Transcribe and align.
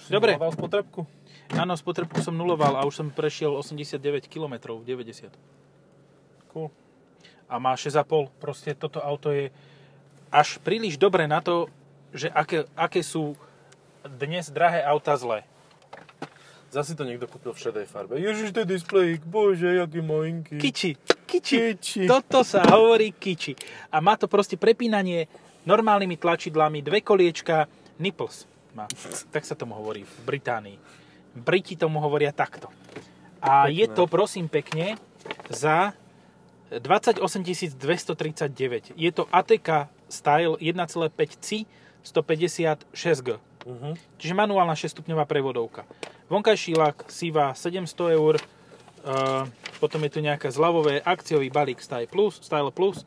Už 0.00 0.08
si 0.08 0.12
Dobre. 0.16 0.32
nuloval 0.32 0.56
spotrebku? 0.56 1.04
Áno, 1.52 1.76
spotrebku 1.76 2.24
som 2.24 2.32
nuloval 2.32 2.80
a 2.80 2.88
už 2.88 3.04
som 3.04 3.06
prešiel 3.12 3.52
89 3.52 4.32
km, 4.32 4.80
90. 4.80 5.28
Cool. 6.48 6.72
A 7.52 7.60
má 7.60 7.76
6,5. 7.76 8.32
Proste 8.40 8.72
toto 8.72 9.04
auto 9.04 9.28
je 9.28 9.52
až 10.32 10.56
príliš 10.64 10.96
dobré 10.96 11.28
na 11.28 11.44
to, 11.44 11.68
že 12.16 12.32
aké, 12.32 12.64
aké 12.72 13.04
sú 13.04 13.36
dnes 14.16 14.48
drahé 14.48 14.80
auta 14.88 15.12
zlé. 15.20 15.44
Zasi 16.70 16.96
to 16.96 17.04
niekto 17.04 17.26
kúpil 17.28 17.52
v 17.52 17.60
šedej 17.60 17.86
farbe. 17.90 18.16
Ježiš, 18.16 18.54
to 18.56 18.62
je 18.64 18.78
displejík, 18.78 19.26
bože, 19.26 19.68
jaký 19.84 20.00
malinký. 20.00 20.56
Kiči, 20.56 20.96
kiči. 21.26 21.76
Kiči. 21.76 22.02
Toto 22.06 22.46
sa 22.46 22.62
hovorí 22.62 23.10
kiči. 23.10 23.58
A 23.90 23.98
má 23.98 24.14
to 24.14 24.30
proste 24.30 24.54
prepínanie 24.54 25.26
normálnymi 25.66 26.14
tlačidlami, 26.16 26.80
dve 26.80 27.02
koliečka, 27.02 27.66
nipples 27.98 28.48
má. 28.74 28.86
Tak 29.30 29.42
sa 29.46 29.54
tomu 29.58 29.76
hovorí 29.76 30.04
v 30.04 30.16
Británii. 30.26 30.78
Briti 31.34 31.78
tomu 31.78 32.02
hovoria 32.02 32.34
takto. 32.34 32.70
A 33.40 33.66
Pekné. 33.66 33.76
je 33.80 33.86
to, 33.88 34.02
prosím 34.10 34.46
pekne, 34.50 35.00
za 35.48 35.96
28 36.70 37.22
239. 37.74 38.94
Je 38.94 39.10
to 39.10 39.26
ATK 39.30 39.90
Style 40.06 40.54
1,5 40.62 41.42
C 41.42 41.66
156G. 42.06 43.28
Uh-huh. 43.60 43.92
Čiže 44.16 44.34
manuálna 44.34 44.72
6-stupňová 44.72 45.28
prevodovka. 45.28 45.84
Vonkajší 46.30 46.78
lak 46.78 47.10
Siva 47.10 47.52
700 47.52 48.16
eur, 48.16 48.38
uh, 48.38 49.44
potom 49.82 50.00
je 50.06 50.10
tu 50.14 50.20
nejaké 50.22 50.48
zľavové 50.48 51.02
akciový 51.02 51.50
balík 51.50 51.82
Style 51.82 52.08
Plus, 52.08 52.38
Style 52.40 52.70
Plus. 52.70 53.02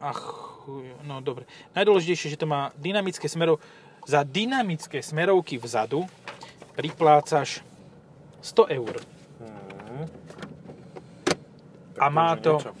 Ach, 0.00 0.55
chuj, 0.66 0.90
no 1.06 1.22
dobre. 1.22 1.46
Najdôležitejšie, 1.78 2.34
že 2.34 2.40
to 2.42 2.50
má 2.50 2.74
dynamické 2.74 3.30
smerov. 3.30 3.62
Za 4.02 4.26
dynamické 4.26 4.98
smerovky 4.98 5.62
vzadu 5.62 6.02
priplácaš 6.74 7.62
100 8.42 8.66
eur. 8.66 8.98
Mhm. 9.38 10.02
A 12.02 12.06
má 12.10 12.34
to- 12.36 12.58
niečo. 12.58 12.74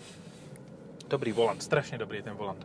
Dobrý 1.06 1.30
volant, 1.30 1.62
strašne 1.62 2.02
dobrý 2.02 2.18
je 2.18 2.26
ten 2.26 2.34
volant. 2.34 2.58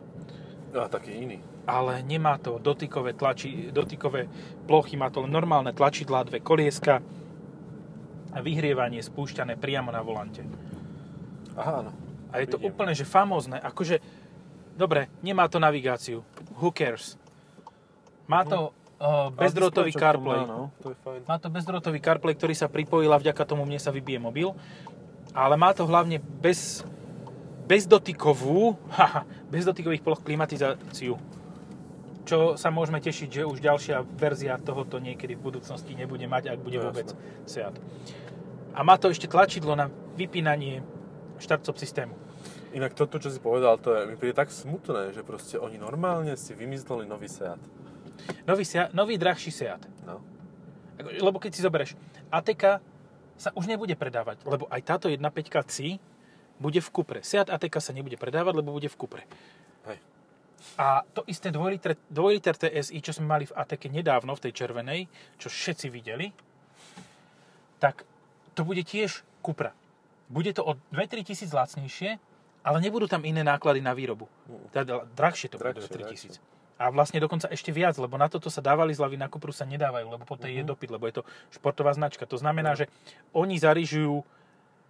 A 0.74 0.90
taký 0.90 1.14
iný. 1.14 1.38
ale 1.62 2.02
nemá 2.02 2.42
to 2.42 2.58
dotykové, 2.58 3.14
tlači, 3.14 3.70
dotykové 3.70 4.26
plochy, 4.66 4.98
má 4.98 5.14
to 5.14 5.22
len 5.22 5.30
normálne 5.30 5.70
tlačidlá, 5.70 6.26
dve 6.26 6.42
kolieska 6.42 6.98
a 8.34 8.38
vyhrievanie 8.42 8.98
spúšťané 8.98 9.54
priamo 9.62 9.94
na 9.94 10.02
volante. 10.02 10.42
Aha, 11.54 11.86
áno. 11.86 11.94
A 12.34 12.42
je 12.42 12.50
to 12.50 12.58
Vidím. 12.58 12.74
úplne, 12.74 12.92
že 12.98 13.06
famózne, 13.06 13.62
akože, 13.62 14.02
dobre, 14.76 15.08
nemá 15.20 15.48
to 15.48 15.60
navigáciu, 15.60 16.24
who 16.58 16.72
cares. 16.72 17.16
Má 18.28 18.46
to 18.46 18.72
uh, 19.02 19.28
čo 19.34 19.98
CarPlay. 19.98 20.40
má, 20.42 20.48
no, 20.48 20.70
to 20.78 20.94
je 20.94 20.98
fajn. 21.02 21.20
Má 21.26 21.36
to 21.42 21.48
bezdrôtový 21.50 21.98
CarPlay, 21.98 22.34
ktorý 22.38 22.54
sa 22.54 22.70
pripojil 22.70 23.10
a 23.10 23.18
vďaka 23.18 23.42
tomu 23.42 23.66
mne 23.66 23.82
sa 23.82 23.90
vybije 23.90 24.22
mobil. 24.22 24.54
Ale 25.32 25.56
má 25.58 25.72
to 25.74 25.88
hlavne 25.88 26.20
bez, 26.20 26.86
bezdotykovú, 27.66 28.78
haha, 28.96 29.26
bezdotykových 29.50 30.04
ploch 30.04 30.22
klimatizáciu. 30.22 31.18
Čo 32.22 32.54
sa 32.54 32.70
môžeme 32.70 33.02
tešiť, 33.02 33.42
že 33.42 33.42
už 33.42 33.58
ďalšia 33.58 34.06
verzia 34.14 34.54
tohoto 34.54 35.02
niekedy 35.02 35.34
v 35.34 35.42
budúcnosti 35.42 35.98
nebude 35.98 36.22
mať, 36.30 36.54
ak 36.54 36.62
bude 36.62 36.78
No, 36.78 36.86
vôbec. 36.86 37.10
Seat. 37.50 37.74
A 38.72 38.80
má 38.86 38.94
to 38.94 39.10
ešte 39.10 39.26
tlačidlo 39.26 39.74
na 39.74 39.90
vypínanie 40.14 40.86
štart-stop 41.42 41.76
systému. 41.76 42.14
Inak 42.72 42.96
toto, 42.96 43.20
čo 43.20 43.28
si 43.28 43.36
povedal, 43.36 43.76
to 43.76 43.92
je, 43.92 44.08
mi 44.08 44.16
príde 44.16 44.32
tak 44.32 44.48
smutné, 44.48 45.12
že 45.12 45.20
proste 45.20 45.60
oni 45.60 45.76
normálne 45.76 46.32
si 46.40 46.56
vymysleli 46.56 47.04
nový 47.04 47.28
Seat. 47.28 47.60
Nový, 48.48 48.64
Seat, 48.64 48.96
nový 48.96 49.20
drahší 49.20 49.52
Seat. 49.52 49.84
No. 50.08 50.24
Lebo 51.00 51.36
keď 51.36 51.50
si 51.52 51.60
zoberieš, 51.60 51.92
ATK 52.32 52.80
sa 53.36 53.50
už 53.52 53.68
nebude 53.68 53.92
predávať, 53.92 54.40
lebo 54.48 54.64
aj 54.72 54.80
táto 54.88 55.06
1.5 55.12 55.20
C 55.68 56.00
bude 56.56 56.80
v 56.80 56.88
Cupre. 56.88 57.20
Seat 57.20 57.52
ATK 57.52 57.74
sa 57.82 57.92
nebude 57.92 58.16
predávať, 58.16 58.54
lebo 58.56 58.72
bude 58.72 58.88
v 58.88 58.96
Cupre. 58.96 59.28
Hej. 59.84 59.98
A 60.78 61.04
to 61.12 61.26
isté 61.28 61.52
2 61.52 61.58
liter, 61.76 61.98
2 62.08 62.34
liter 62.38 62.54
TSI, 62.56 63.04
čo 63.04 63.12
sme 63.12 63.26
mali 63.36 63.44
v 63.44 63.52
ATK 63.52 63.92
nedávno, 63.92 64.32
v 64.32 64.48
tej 64.48 64.52
červenej, 64.64 65.10
čo 65.36 65.52
všetci 65.52 65.86
videli, 65.92 66.32
tak 67.82 68.06
to 68.56 68.64
bude 68.64 68.80
tiež 68.86 69.26
Cupra. 69.42 69.74
Bude 70.32 70.54
to 70.56 70.64
o 70.64 70.78
2-3 70.94 71.26
tisíc 71.26 71.50
lacnejšie, 71.50 72.16
ale 72.62 72.78
nebudú 72.78 73.10
tam 73.10 73.26
iné 73.26 73.42
náklady 73.42 73.82
na 73.82 73.92
výrobu. 73.94 74.30
Teda 74.70 75.02
drahšie 75.18 75.50
to 75.50 75.58
bude 75.58 75.74
Drahšie, 75.74 76.06
2-3 76.06 76.12
tisíc. 76.14 76.34
A 76.82 76.90
vlastne 76.90 77.22
dokonca 77.22 77.46
ešte 77.46 77.70
viac, 77.70 77.94
lebo 77.98 78.18
na 78.18 78.26
toto 78.26 78.50
sa 78.50 78.58
dávali 78.58 78.90
zľavy, 78.90 79.14
na 79.14 79.30
Cupru 79.30 79.54
sa 79.54 79.62
nedávajú, 79.62 80.06
lebo 80.08 80.24
po 80.26 80.34
tej 80.34 80.62
je 80.62 80.64
dopyt, 80.66 80.90
lebo 80.90 81.06
je 81.06 81.20
to 81.20 81.22
športová 81.54 81.94
značka. 81.94 82.26
To 82.26 82.38
znamená, 82.38 82.74
že 82.74 82.90
oni 83.30 83.54
zarižujú 83.54 84.16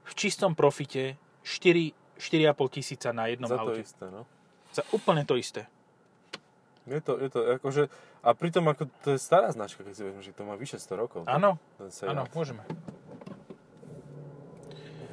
v 0.03 0.13
čistom 0.17 0.57
profite 0.57 1.21
4, 1.45 1.93
4,5 2.17 2.77
tisíca 2.81 3.13
na 3.13 3.29
jednom 3.29 3.51
Za 3.51 3.61
to 3.61 3.73
aute. 3.77 3.85
isté, 3.85 4.05
no. 4.09 4.25
Za 4.73 4.83
úplne 4.97 5.29
to 5.29 5.37
isté. 5.37 5.69
Je 6.89 6.99
to, 6.99 7.15
je 7.21 7.29
to 7.31 7.41
akože, 7.61 7.83
a 8.27 8.29
pritom 8.35 8.67
ako 8.67 8.91
to 9.07 9.15
je 9.15 9.19
stará 9.21 9.53
značka, 9.55 9.87
keď 9.87 9.95
si 9.95 10.03
vezmeš, 10.03 10.25
že 10.31 10.35
to 10.35 10.43
má 10.43 10.59
vyše 10.59 10.83
100 10.83 10.97
rokov. 10.99 11.21
Áno, 11.31 11.61
áno, 12.09 12.23
môžeme. 12.35 12.65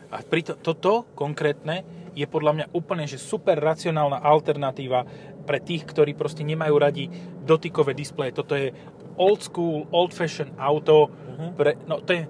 A 0.09 0.25
pritom 0.25 0.57
toto 0.57 1.05
konkrétne 1.13 1.85
je 2.19 2.27
podľa 2.27 2.51
mňa 2.53 2.65
úplne 2.75 3.07
že 3.07 3.15
super 3.15 3.55
racionálna 3.55 4.19
alternatíva 4.19 5.07
pre 5.47 5.63
tých, 5.63 5.87
ktorí 5.87 6.13
proste 6.19 6.43
nemajú 6.43 6.75
radi 6.75 7.07
dotykové 7.47 7.95
displeje. 7.95 8.35
Toto 8.35 8.59
je 8.59 8.75
old 9.15 9.39
school, 9.39 9.87
old 9.95 10.11
fashion 10.11 10.51
auto. 10.59 11.07
Mhm. 11.07 11.47
Pre, 11.55 11.71
no 11.87 12.03
to 12.03 12.11
je, 12.11 12.23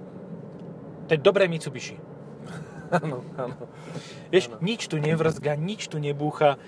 to 1.06 1.10
je 1.14 1.20
dobré 1.20 1.50
Mitsubishi. 1.50 1.98
Áno, 2.90 3.22
áno. 3.38 3.70
Vieš, 4.34 4.58
nič 4.58 4.90
tu 4.90 4.98
nevrzga, 4.98 5.54
nič 5.54 5.86
tu 5.86 6.02
nebúcha. 6.02 6.58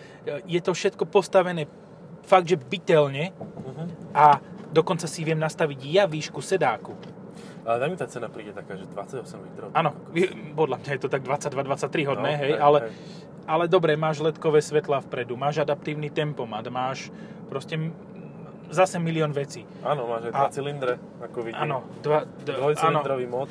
Je 0.47 0.63
to 0.63 0.71
všetko 0.71 1.03
postavené 1.11 1.67
fakt, 2.23 2.47
že 2.47 2.55
bytelne 2.55 3.35
Mhm. 3.35 4.15
a 4.15 4.39
dokonca 4.71 5.11
si 5.11 5.27
viem 5.27 5.39
nastaviť 5.39 5.79
ja 5.83 6.07
výšku 6.07 6.39
sedáku. 6.39 6.95
Ale 7.63 7.77
daj 7.79 7.89
mi 7.95 7.97
tá 7.97 8.07
cena 8.11 8.27
príde 8.27 8.51
taká, 8.51 8.75
že 8.75 8.91
28 8.91 9.23
litrov. 9.47 9.69
Áno, 9.71 9.95
podľa 10.59 10.77
mňa 10.83 10.91
je 10.99 11.01
to 11.01 11.11
tak 11.11 11.23
22-23 11.23 12.11
hodné, 12.11 12.31
No, 12.35 12.41
hej, 12.43 12.51
hej, 12.51 12.59
ale, 12.59 12.79
hej. 12.83 12.93
ale 13.47 13.65
dobre, 13.71 13.95
máš 13.95 14.19
ledkové 14.19 14.59
svetlá 14.59 14.99
vpredu, 14.99 15.39
máš 15.39 15.63
adaptívny 15.63 16.11
tempomat, 16.11 16.67
máš 16.67 17.15
proste 17.47 17.79
zase 18.73 18.97
milión 18.97 19.31
vecí. 19.31 19.63
Áno, 19.85 20.09
máš 20.09 20.27
aj 20.27 20.33
A- 20.33 20.35
dva 20.35 20.49
cylindre, 20.49 20.93
ako 21.21 21.39
vidím. 21.45 21.61
Áno, 21.61 21.85
dva, 22.01 22.25
d- 22.25 22.57
Dvojcylindrový 22.57 23.27
mod. 23.29 23.49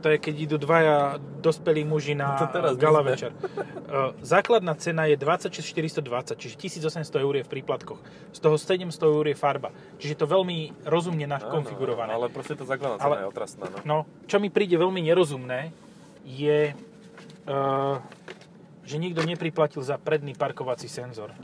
to 0.00 0.08
je 0.08 0.16
keď 0.16 0.34
idú 0.40 0.56
dvaja 0.58 0.96
dospelí 1.38 1.84
muži 1.84 2.16
na 2.16 2.34
To 2.34 2.48
teraz 2.48 2.74
gala 2.74 3.04
večer. 3.04 3.30
E, 3.92 4.16
Základná 4.24 4.72
cena 4.72 5.04
je 5.04 5.20
26 5.20 5.60
420, 6.00 6.40
čiže 6.40 6.56
1800 6.56 7.12
eur 7.20 7.34
je 7.36 7.44
v 7.44 7.50
príplatkoch. 7.50 8.00
Z 8.32 8.40
toho 8.40 8.56
700 8.56 8.88
eur 8.88 9.28
je 9.28 9.36
farba. 9.36 9.68
Čiže 10.00 10.16
je 10.16 10.20
to 10.24 10.24
veľmi 10.26 10.58
rozumne 10.82 11.28
Áno, 11.28 11.36
nakonfigurované. 11.36 12.08
Ale 12.08 12.32
proste 12.32 12.56
tá 12.56 12.64
základná 12.64 12.96
cena 12.96 13.04
Ale- 13.06 13.16
je 13.20 13.26
otrasná, 13.28 13.68
no. 13.68 13.78
No, 13.84 13.96
čo 14.24 14.40
mi 14.40 14.48
príde 14.48 14.74
veľmi 14.74 14.96
nerozumné, 14.98 15.76
je, 16.24 16.72
uh, 17.44 18.00
že 18.82 18.96
nikto 18.96 19.20
nepriplatil 19.22 19.84
za 19.84 20.00
predný 20.00 20.32
parkovací 20.32 20.88
senzor. 20.88 21.36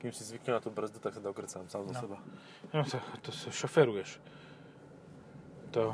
Kým 0.00 0.10
si 0.10 0.24
zvykne 0.24 0.56
na 0.56 0.60
tú 0.60 0.72
brzdu, 0.72 0.96
tak 0.96 1.12
sa 1.12 1.20
dokrcám 1.20 1.68
sám 1.68 1.84
No. 1.84 1.92
seba. 1.92 2.16
No, 2.72 2.80
to, 2.82 2.96
to 3.20 3.30
sa 3.30 3.52
šoferuješ. 3.52 4.16
To 5.70 5.92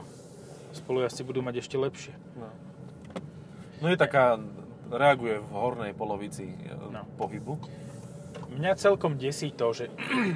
spolujazci 0.72 1.26
budú 1.26 1.42
mať 1.42 1.58
ešte 1.58 1.74
lepšie. 1.74 2.14
No. 2.38 2.48
no 3.82 3.86
je 3.90 3.98
taká, 3.98 4.38
reaguje 4.88 5.42
v 5.42 5.48
hornej 5.50 5.92
polovici 5.92 6.54
No. 6.78 6.90
no. 6.92 7.02
pohybu. 7.18 7.58
Mňa 8.46 8.78
celkom 8.78 9.18
desí 9.18 9.50
to, 9.50 9.74
že 9.74 9.90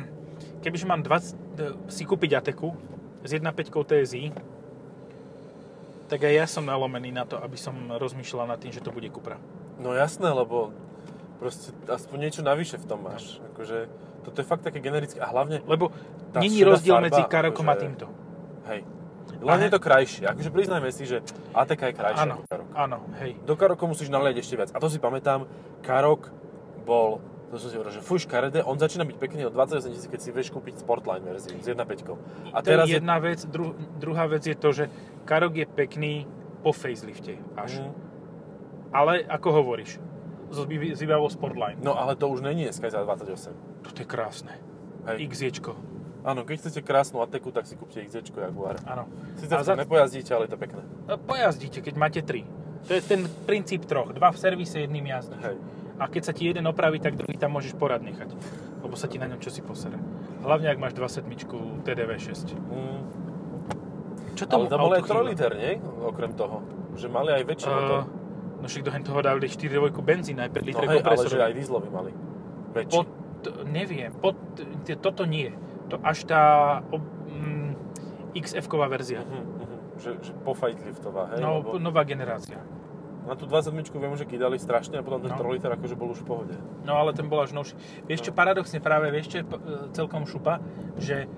kebyže 0.67 0.91
mám 0.91 1.07
20, 1.07 1.39
e, 1.57 1.73
si 1.87 2.03
kúpiť 2.03 2.43
Ateku 2.43 2.75
s 3.23 3.31
1.5 3.31 3.71
TSI, 3.71 4.35
tak 6.11 6.27
aj 6.27 6.35
ja 6.35 6.47
som 6.51 6.67
nalomený 6.67 7.15
na 7.15 7.23
to, 7.23 7.39
aby 7.39 7.55
som 7.55 7.73
rozmýšľal 7.87 8.51
nad 8.51 8.59
tým, 8.59 8.75
že 8.75 8.83
to 8.83 8.91
bude 8.91 9.07
Cupra. 9.15 9.39
No 9.79 9.95
jasné, 9.95 10.27
lebo 10.27 10.75
proste 11.41 11.73
aspoň 11.89 12.17
niečo 12.21 12.45
navyše 12.45 12.77
v 12.77 12.85
tom 12.85 13.01
máš. 13.01 13.41
Akože, 13.51 13.89
toto 14.23 14.37
je 14.37 14.47
fakt 14.47 14.61
také 14.61 14.79
generické. 14.79 15.17
A 15.17 15.27
hlavne, 15.27 15.65
Lebo 15.65 15.89
není 16.37 16.61
rozdiel 16.61 17.01
farba, 17.01 17.07
medzi 17.09 17.23
Karokom 17.25 17.65
a 17.65 17.73
akože- 17.73 17.81
týmto. 17.81 18.07
hej. 18.69 18.85
Len 19.41 19.57
A- 19.57 19.65
je 19.65 19.71
to 19.73 19.81
krajšie. 19.81 20.29
Akože 20.29 20.51
priznajme 20.53 20.93
si, 20.93 21.09
že 21.09 21.25
ATK 21.57 21.81
je 21.81 21.95
krajšia 21.97 22.23
Áno, 22.29 22.35
ako 22.37 22.45
Karok. 22.45 22.69
áno, 22.77 22.99
hej. 23.17 23.31
Do 23.41 23.57
Karoku 23.57 23.89
musíš 23.89 24.13
naliať 24.13 24.37
ešte 24.39 24.55
viac. 24.61 24.69
A 24.71 24.79
to 24.79 24.93
si 24.93 25.01
pamätám, 25.01 25.49
Karok 25.81 26.29
bol, 26.85 27.25
to 27.49 27.57
som 27.57 27.73
si 27.73 27.81
hovoril, 27.81 27.97
že 27.97 28.05
fuj 28.05 28.29
škaredé, 28.29 28.61
on 28.61 28.77
začína 28.77 29.09
byť 29.09 29.17
pekný 29.17 29.49
od 29.49 29.57
28 29.57 29.97
000, 29.97 30.13
keď 30.13 30.21
si 30.21 30.29
vieš 30.29 30.53
kúpiť 30.53 30.77
Sportline 30.77 31.25
verziu 31.25 31.57
s 31.57 31.65
1.5. 31.65 32.21
A 32.53 32.61
to 32.61 32.69
teraz 32.69 32.85
je 32.85 33.01
jedna 33.01 33.17
vec. 33.17 33.41
Dru, 33.49 33.73
druhá 33.97 34.29
vec 34.29 34.45
je 34.45 34.53
to, 34.53 34.77
že 34.77 34.93
Karok 35.25 35.57
je 35.57 35.65
pekný 35.65 36.13
po 36.61 36.77
facelifte 36.77 37.41
až. 37.57 37.81
Mm. 37.81 37.93
Ale 38.93 39.13
ako 39.25 39.49
hovoríš, 39.57 39.97
s 40.51 41.01
výbavou 41.01 41.29
Sportline. 41.29 41.79
No 41.81 41.95
ale 41.95 42.15
to 42.15 42.29
už 42.29 42.41
není 42.41 42.65
dneska 42.67 42.91
za 42.91 43.03
28. 43.03 43.55
To 43.83 43.99
je 43.99 44.05
krásne. 44.05 44.55
Hej. 45.07 45.27
XJčko. 45.31 45.73
Áno, 46.21 46.45
keď 46.45 46.57
chcete 46.61 46.81
krásnu 46.85 47.25
Ateku, 47.25 47.49
tak 47.49 47.65
si 47.65 47.75
kúpte 47.75 48.05
XZ 48.05 48.29
Jaguar. 48.29 48.77
Áno. 48.85 49.09
Sice 49.41 49.57
A 49.57 49.65
za- 49.65 49.73
nepojazdíte, 49.73 50.37
ale 50.37 50.45
je 50.45 50.53
to 50.53 50.61
pekné. 50.61 50.83
No, 51.09 51.17
Pojazdíte, 51.17 51.81
keď 51.81 51.95
máte 51.97 52.21
tri. 52.21 52.45
To 52.85 52.93
je 52.93 53.01
ten 53.01 53.25
princíp 53.49 53.89
troch. 53.89 54.13
Dva 54.13 54.29
v 54.29 54.37
servise, 54.37 54.77
jedným 54.79 55.07
jazdíš. 55.07 55.41
Hej. 55.41 55.57
A 55.97 56.09
keď 56.09 56.23
sa 56.25 56.33
ti 56.33 56.45
jeden 56.45 56.65
opraví, 56.65 56.97
tak 56.97 57.17
druhý 57.17 57.37
tam 57.37 57.57
môžeš 57.57 57.73
porad 57.73 58.01
nechať. 58.01 58.33
Lebo 58.81 58.97
sa 58.97 59.05
ti 59.05 59.17
na 59.17 59.29
ňom 59.29 59.37
čosi 59.37 59.61
posere. 59.61 59.97
Hlavne, 60.41 60.69
ak 60.69 60.79
máš 60.79 60.93
27 60.93 61.85
TDV6. 61.85 62.53
Mm, 62.57 63.01
Čo 64.33 64.45
ale 64.49 64.69
to 64.69 64.77
bol 64.77 64.93
aj 64.93 65.01
autu 65.01 65.09
3 65.09 65.13
chýba? 65.13 65.29
liter, 65.29 65.51
nie? 65.57 65.73
Okrem 66.01 66.33
toho. 66.33 66.65
Že 66.97 67.07
mali 67.09 67.31
aj 67.33 67.43
väčší 67.45 67.69
Uh, 67.69 67.75
motor. 67.75 68.01
No 68.61 68.69
však 68.69 68.83
do 68.85 68.93
toho 68.93 69.21
dali 69.21 69.49
4 69.49 69.57
dvojku 69.73 70.01
benzín, 70.01 70.37
aj 70.37 70.53
5 70.53 70.61
No 70.61 70.67
litre 70.69 70.87
hej, 70.87 71.01
ale 71.01 71.25
že 71.27 71.39
aj 71.41 71.55
dieselový 71.57 71.89
mali. 71.89 72.11
Väčší. 72.71 72.93
Pod, 72.93 73.09
neviem, 73.67 74.13
pod, 74.15 74.37
toto 75.01 75.25
nie. 75.25 75.51
To 75.89 75.99
až 76.05 76.29
tá 76.29 76.43
ob, 76.93 77.03
mm, 77.27 77.73
XF-ková 78.37 78.87
verzia. 78.87 79.25
Mhm, 79.25 79.43
mhm. 79.43 79.77
Že, 80.01 80.11
že 80.23 80.33
pofajtliftová, 80.45 81.35
hej? 81.35 81.41
No, 81.43 81.61
Lebo 81.61 81.77
nová 81.77 82.05
generácia. 82.05 82.61
na 83.21 83.37
tú 83.37 83.45
27 83.45 84.01
viem, 84.01 84.17
že 84.17 84.25
kydali 84.25 84.57
strašne 84.57 84.97
a 84.97 85.03
potom 85.05 85.21
ten 85.21 85.29
No. 85.29 85.41
3 85.41 85.53
liter 85.53 85.71
akože 85.73 85.93
bol 85.93 86.13
už 86.13 86.25
v 86.25 86.27
pohode. 86.27 86.55
No 86.89 86.97
ale 86.97 87.13
ten 87.13 87.29
bol 87.29 87.41
až 87.45 87.53
novší. 87.53 87.77
Vieš 88.09 88.29
čo, 88.29 88.33
paradoxne 88.33 88.81
práve, 88.81 89.13
vieš 89.13 89.29
čo 89.29 89.37
je 89.41 89.45
celkom 89.93 90.25
šupa, 90.25 90.59
že 90.97 91.29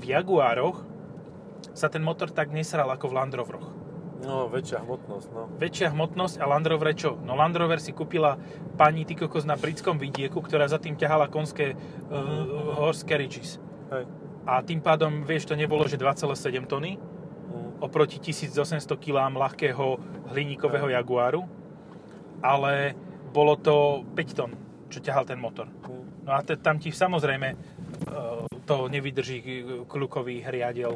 v 0.00 0.04
Jaguároch 0.10 0.82
sa 1.70 1.86
ten 1.86 2.02
motor 2.02 2.32
tak 2.34 2.50
nesral 2.50 2.90
ako 2.90 3.08
v 3.08 3.14
Land 3.14 3.34
Roveroch. 3.36 3.68
No, 4.20 4.52
väčšia 4.52 4.84
hmotnosť, 4.84 5.28
no. 5.32 5.48
Väčšia 5.56 5.88
hmotnosť 5.96 6.36
a 6.40 6.44
Land 6.44 6.68
Rover 6.68 6.92
čo? 6.92 7.16
No 7.24 7.32
Land 7.38 7.56
Rover 7.56 7.80
si 7.80 7.96
kúpila 7.96 8.36
pani 8.76 9.08
ty 9.08 9.16
kokos 9.16 9.48
na 9.48 9.56
britskom 9.56 9.96
vidieku, 9.96 10.44
ktorá 10.44 10.68
za 10.68 10.76
tým 10.76 10.94
ťahala 10.94 11.32
konské 11.32 11.72
uh, 11.72 12.76
horse 12.76 13.00
carriages. 13.08 13.56
Hej. 13.88 14.04
A 14.44 14.60
tým 14.60 14.84
pádom, 14.84 15.24
vieš, 15.24 15.48
to 15.48 15.56
nebolo, 15.56 15.88
že 15.88 15.96
2,7 15.96 16.68
tony 16.68 17.00
Mm. 17.50 17.82
oproti 17.82 18.22
1800 18.22 18.94
kg 18.94 19.26
ľahkého 19.34 19.98
hliníkového 20.30 20.94
Jaguaru, 20.94 21.42
ale 22.46 22.94
bolo 23.34 23.58
to 23.58 24.06
5 24.14 24.38
tón, 24.38 24.54
čo 24.86 25.02
ťahal 25.02 25.26
ten 25.26 25.42
motor. 25.42 25.66
Mm. 25.66 26.06
No 26.26 26.30
a 26.30 26.46
te, 26.46 26.54
tam 26.54 26.78
ti 26.78 26.94
samozrejme 26.94 27.48
e, 27.50 27.56
to 28.62 28.86
nevydrží 28.86 29.66
kľukový 29.90 30.46
hriadiel 30.46 30.94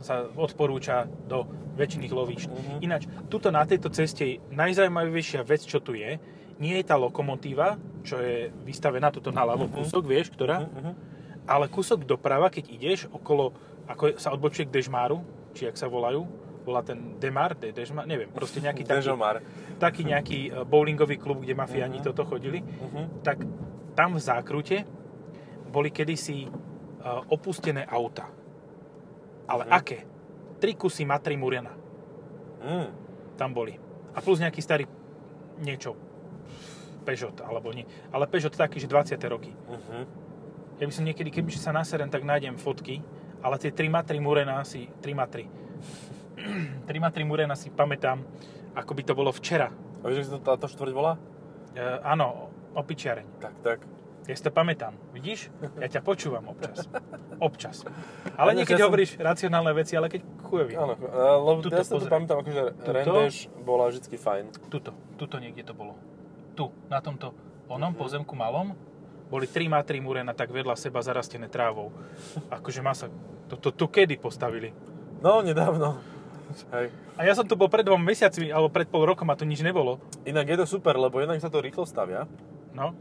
sa 0.00 0.24
odporúča 0.24 1.04
do 1.28 1.44
väčšiných 1.78 2.10
lovíšť. 2.10 2.48
Mhm. 2.48 2.76
Ináč, 2.80 3.02
tuto 3.26 3.48
na 3.48 3.62
tejto 3.62 3.88
ceste 3.88 4.42
najzaujímavejšia 4.50 5.40
vec, 5.40 5.62
čo 5.62 5.78
tu 5.78 5.94
je, 5.94 6.18
nie 6.58 6.74
je 6.74 6.84
tá 6.84 6.94
lokomotíva, 6.94 7.74
čo 8.02 8.18
je 8.18 8.50
vystavená 8.62 9.08
tuto 9.08 9.30
na 9.30 9.46
ľavo 9.46 9.64
Mhm. 9.64 9.72
kúsok, 9.72 10.02
vieš, 10.04 10.28
ktorá, 10.30 10.66
mhm. 10.66 10.92
ale 11.46 11.66
kúsok 11.66 12.02
doprava, 12.02 12.48
keď 12.48 12.64
ideš 12.68 13.06
okolo, 13.08 13.54
ako 13.86 14.18
sa 14.18 14.30
odbočuje 14.30 14.66
k 14.66 14.74
Dežmáru, 14.74 15.22
či 15.54 15.64
jak 15.64 15.74
sa 15.74 15.86
volajú, 15.86 16.26
volá 16.60 16.82
ten 16.82 17.16
Demar, 17.16 17.54
De, 17.54 17.72
Dežmar, 17.72 18.04
neviem, 18.04 18.28
proste 18.28 18.60
nejaký 18.60 18.84
taký, 18.84 19.00
Dežomar. 19.00 19.40
taký 19.78 20.02
nejaký 20.04 20.38
e, 20.44 20.60
bowlingový 20.62 21.16
klub, 21.16 21.40
kde 21.40 21.54
mafiáni 21.54 21.96
Mhm. 21.96 22.04
toto 22.04 22.26
chodili, 22.26 22.60
Mhm. 22.60 23.24
tak 23.24 23.40
tam 23.94 24.12
v 24.12 24.20
zákrute 24.20 24.76
boli 25.66 25.88
kedysi 25.88 26.44
e, 26.44 26.48
opustené 27.26 27.86
auta. 27.86 28.28
Ale 29.46 29.64
Mhm. 29.64 29.72
aké? 29.72 29.98
Tri 30.58 30.74
kusy 30.74 31.06
Matry 31.06 31.38
Murena 31.38 31.70
Mm. 32.58 32.90
tam 33.38 33.54
boli. 33.54 33.78
A 34.10 34.18
plus 34.18 34.42
nejaký 34.42 34.58
starý 34.58 34.84
niečo. 35.58 35.94
Peugeot, 37.06 37.38
alebo 37.40 37.70
nie. 37.70 37.86
Ale 38.10 38.26
Peugeot 38.26 38.50
taký, 38.50 38.82
že 38.82 38.90
20. 38.90 39.14
roky. 39.30 39.54
Mhm. 39.54 40.02
Ja 40.78 40.84
by 40.84 40.92
som 40.92 41.06
niekedy, 41.06 41.30
keby 41.30 41.50
sa 41.54 41.70
naserem, 41.70 42.06
tak 42.06 42.22
nájdem 42.22 42.54
fotky, 42.54 42.98
ale 43.40 43.58
tie 43.58 43.70
3 43.70 43.86
matry 43.88 44.18
Murena 44.18 44.62
si, 44.62 44.90
3 45.00 45.14
matry, 45.14 45.46
3 46.86 46.98
matry 46.98 47.22
Murena 47.22 47.54
si 47.54 47.70
pamätám, 47.70 48.22
ako 48.74 48.90
by 48.94 49.02
to 49.02 49.14
bolo 49.14 49.30
včera. 49.30 49.70
A 50.02 50.04
vieš, 50.06 50.26
ako 50.26 50.28
sa 50.28 50.34
to 50.34 50.42
táto 50.44 50.66
štvrť 50.70 50.92
volá? 50.94 51.18
E, 51.74 51.82
áno, 52.02 52.50
opičiareň. 52.74 53.26
Tak, 53.38 53.54
tak. 53.62 53.78
Ja 54.28 54.36
si 54.36 54.44
to 54.44 54.52
pamätám. 54.52 54.92
Vidíš? 55.16 55.48
Ja 55.80 55.88
ťa 55.88 56.04
počúvam 56.04 56.52
občas. 56.52 56.84
Občas. 57.40 57.76
Ale 58.38 58.52
Ale 58.52 58.60
niekedy 58.60 58.76
ja 58.76 58.84
som- 58.84 58.92
hovoríš 58.92 59.16
racionálne 59.16 59.72
veci, 59.72 59.96
ale 59.96 60.12
keď 60.12 60.20
chujovi. 60.44 60.76
Áno, 60.76 60.94
lebo 61.48 61.64
Tuto 61.64 61.80
ja 61.80 61.82
si 61.82 61.96
to 61.96 62.04
pamätám, 62.04 62.44
akože 62.44 62.62
Rendeš 62.84 63.48
bola 63.64 63.88
vždy 63.88 64.04
fajn. 64.14 64.44
Tuto, 64.68 64.92
tuto 65.16 65.40
niekde 65.40 65.64
to 65.64 65.72
bolo. 65.72 65.96
Tu, 66.52 66.68
na 66.86 67.00
tomto 67.00 67.32
onom 67.72 67.96
pozemku 67.96 68.36
malom, 68.36 68.76
boli 69.28 69.48
tri 69.48 69.64
matry 69.64 69.96
Murena 70.00 70.36
tak 70.36 70.52
vedľa 70.52 70.76
seba 70.76 71.00
zarastené 71.00 71.48
trávou. 71.48 71.88
Akože 72.52 72.84
masa. 72.84 73.08
To, 73.48 73.56
to 73.56 73.72
tu 73.72 73.88
kedy 73.88 74.20
postavili? 74.20 74.76
No, 75.24 75.40
nedávno. 75.40 75.96
Hej. 76.72 76.92
A 77.16 77.24
ja 77.24 77.32
som 77.32 77.44
tu 77.44 77.56
bol 77.56 77.68
pred 77.68 77.84
dvom 77.84 78.00
mesiacmi, 78.00 78.48
alebo 78.48 78.68
pred 78.68 78.88
pol 78.88 79.04
rokom 79.04 79.28
a 79.28 79.36
tu 79.36 79.44
nič 79.44 79.60
nebolo. 79.60 80.00
Inak 80.24 80.48
je 80.48 80.56
to 80.58 80.66
super, 80.68 80.96
lebo 80.96 81.16
jednak 81.16 81.40
sa 81.40 81.48
to 81.48 81.60
rýchlo 81.60 81.84
stavia, 81.84 82.28
No, 82.72 82.92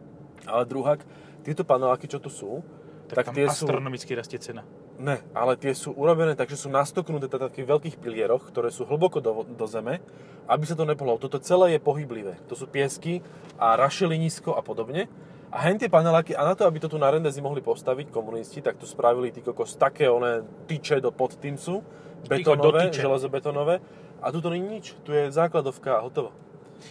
ale 0.47 0.63
druhák, 0.65 1.03
tieto 1.43 1.67
paneláky, 1.67 2.07
čo 2.07 2.23
tu 2.23 2.31
sú, 2.31 2.63
tak, 3.07 3.31
tak, 3.31 3.35
tie 3.35 3.47
sú... 3.47 3.67
astronomicky 3.67 4.11
rastie 4.15 4.39
cena. 4.39 4.67
Ne, 4.97 5.21
ale 5.31 5.53
tie 5.55 5.71
sú 5.77 5.93
urobené 5.93 6.33
tak, 6.33 6.49
že 6.49 6.57
sú 6.57 6.73
nastoknuté 6.73 7.29
na 7.29 7.47
takých 7.47 7.69
veľkých 7.69 7.95
pilieroch, 8.01 8.49
ktoré 8.49 8.73
sú 8.73 8.83
hlboko 8.83 9.21
do, 9.21 9.45
do 9.45 9.65
zeme, 9.69 10.01
aby 10.49 10.63
sa 10.65 10.73
to 10.73 10.89
nepohlo. 10.89 11.21
Toto 11.21 11.37
celé 11.37 11.77
je 11.77 11.79
pohyblivé. 11.79 12.41
To 12.49 12.57
sú 12.57 12.65
piesky 12.65 13.21
a 13.61 13.77
rašelinisko 13.77 14.57
a 14.57 14.65
podobne. 14.65 15.05
A 15.47 15.63
hen 15.63 15.79
tie 15.79 15.87
paneláky, 15.87 16.35
a 16.35 16.43
na 16.43 16.57
to, 16.57 16.67
aby 16.67 16.83
to 16.83 16.91
tu 16.91 16.99
na 16.99 17.07
Rendezi 17.07 17.39
mohli 17.39 17.63
postaviť 17.63 18.11
komunisti, 18.11 18.59
tak 18.59 18.75
tu 18.75 18.83
spravili 18.83 19.31
tí 19.31 19.39
kokos 19.39 19.79
také 19.79 20.11
oné 20.11 20.43
tyče 20.67 20.99
do 20.99 21.13
pod 21.13 21.39
tým 21.39 21.55
sú, 21.55 21.79
Ticho, 22.27 22.57
betonové, 22.57 22.91
železobetonové. 22.91 23.79
A 24.19 24.33
tu 24.33 24.41
to 24.41 24.49
nie 24.51 24.59
nič. 24.59 24.97
Tu 25.05 25.13
je 25.13 25.31
základovka 25.31 26.01
a 26.01 26.03
hotovo. 26.03 26.33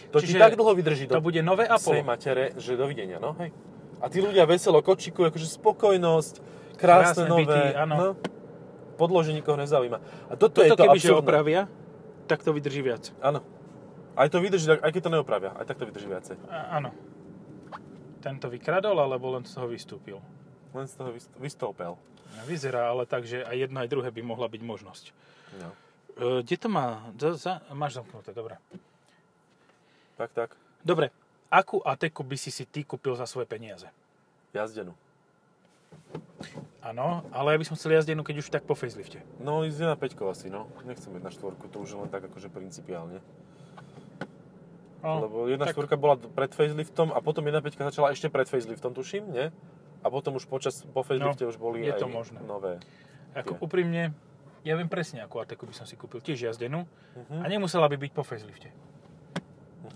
To 0.09 0.17
ti 0.17 0.27
Čiže 0.27 0.37
tak 0.37 0.53
dlho 0.53 0.73
vydrží 0.73 1.05
To 1.07 1.17
do 1.17 1.23
bude 1.23 1.39
nové 1.39 1.65
Apollo. 1.65 2.03
matere, 2.03 2.51
že 2.55 2.75
dovidenia, 2.75 3.17
no 3.17 3.33
hej. 3.37 3.51
A 3.97 4.07
tí 4.07 4.19
ľudia 4.19 4.43
veselo 4.43 4.79
kočikujú, 4.79 5.27
akože 5.27 5.47
spokojnosť, 5.57 6.33
krásne, 6.75 6.77
Krásne 6.77 7.25
nové, 7.25 7.49
byty, 7.49 7.59
áno. 7.75 7.95
no, 7.95 8.07
podlože 8.95 9.31
nikoho 9.31 9.57
nezaujíma. 9.57 9.97
A 10.27 10.33
toto, 10.33 10.59
Toto 10.59 10.63
je 10.63 10.69
to 10.71 10.85
absurdné. 10.85 11.17
opravia, 11.17 11.61
tak 12.25 12.41
to 12.41 12.51
vydrží 12.51 12.81
viac. 12.81 13.09
Áno. 13.17 13.41
Aj 14.13 14.27
to 14.27 14.37
vydrží, 14.37 14.69
aj 14.71 14.91
keď 14.91 15.01
to 15.01 15.11
neopravia, 15.11 15.49
aj 15.53 15.65
tak 15.65 15.77
to 15.77 15.85
vydrží 15.85 16.05
viacej. 16.05 16.37
A, 16.45 16.77
áno. 16.77 16.89
Tento 18.19 18.47
vykradol, 18.47 18.97
alebo 18.97 19.31
len 19.31 19.45
z 19.45 19.53
toho 19.53 19.67
vystúpil? 19.67 20.17
Len 20.73 20.85
z 20.85 20.93
toho 20.93 21.09
vyst- 21.13 21.33
vystoupel. 21.37 21.95
Vyzerá 22.43 22.89
ale 22.89 23.05
tak, 23.05 23.23
že 23.23 23.41
aj 23.41 23.55
jedno, 23.59 23.81
aj 23.81 23.87
druhé 23.87 24.09
by 24.09 24.21
mohla 24.21 24.45
byť 24.45 24.61
možnosť. 24.61 25.05
No. 25.57 25.69
E, 26.13 26.43
kde 26.43 26.55
to 26.55 26.67
má? 26.67 27.01
Za, 27.15 27.29
za, 27.33 27.53
máš 27.71 27.97
zamknuté, 27.97 28.29
dobre. 28.29 28.57
Tak, 30.17 30.33
tak. 30.33 30.49
Dobre, 30.81 31.13
akú 31.47 31.79
Ateku 31.79 32.21
by 32.21 32.35
si 32.35 32.49
si 32.49 32.65
ty 32.65 32.81
kúpil 32.81 33.13
za 33.13 33.23
svoje 33.23 33.45
peniaze? 33.45 33.85
Jazdenú. 34.51 34.97
Áno, 36.81 37.21
ale 37.29 37.53
ja 37.53 37.59
by 37.59 37.65
som 37.67 37.75
chcel 37.75 37.93
jazdenú, 37.93 38.23
keď 38.23 38.35
už 38.39 38.47
tak 38.49 38.63
po 38.63 38.73
facelifte. 38.73 39.19
No, 39.37 39.61
ísť 39.61 39.83
na 39.83 39.95
5 39.95 40.17
asi, 40.25 40.47
no. 40.47 40.71
Nechcem 40.83 41.11
ísť 41.11 41.25
na 41.25 41.31
štvorku, 41.31 41.67
to 41.67 41.77
už 41.77 41.95
len 41.95 42.07
tak 42.07 42.23
akože 42.23 42.47
principiálne. 42.47 43.19
No, 45.03 45.21
Lebo 45.21 45.45
jedna 45.45 45.67
tak- 45.67 45.75
štvorka 45.75 45.95
bola 45.95 46.15
pred 46.17 46.49
faceliftom 46.49 47.11
a 47.11 47.19
potom 47.19 47.43
jedna 47.43 47.59
5 47.59 47.91
začala 47.91 48.11
ešte 48.11 48.27
pred 48.27 48.47
faceliftom, 48.47 48.91
tuším, 48.91 49.29
nie? 49.29 49.47
A 50.01 50.07
potom 50.07 50.35
už 50.35 50.47
počas, 50.47 50.81
po 50.87 51.03
facelifte 51.03 51.43
už 51.43 51.57
boli 51.57 51.81
No, 51.81 51.85
je 51.85 51.93
aj 51.93 52.01
to 52.01 52.07
možné. 52.09 52.39
nové. 52.41 52.73
Ako 53.35 53.53
tie. 53.53 53.61
úprimne, 53.61 54.03
ja 54.63 54.73
viem 54.73 54.87
presne, 54.87 55.21
akú 55.21 55.37
Ateku 55.37 55.67
by 55.67 55.75
som 55.75 55.85
si 55.85 55.93
kúpil. 55.93 56.17
Tiež 56.19 56.39
jazdenú. 56.43 56.87
Mhm. 57.15 57.43
A 57.43 57.45
nemusela 57.45 57.85
by 57.85 57.97
byť 57.99 58.11
po 58.11 58.23
facelifte. 58.23 58.71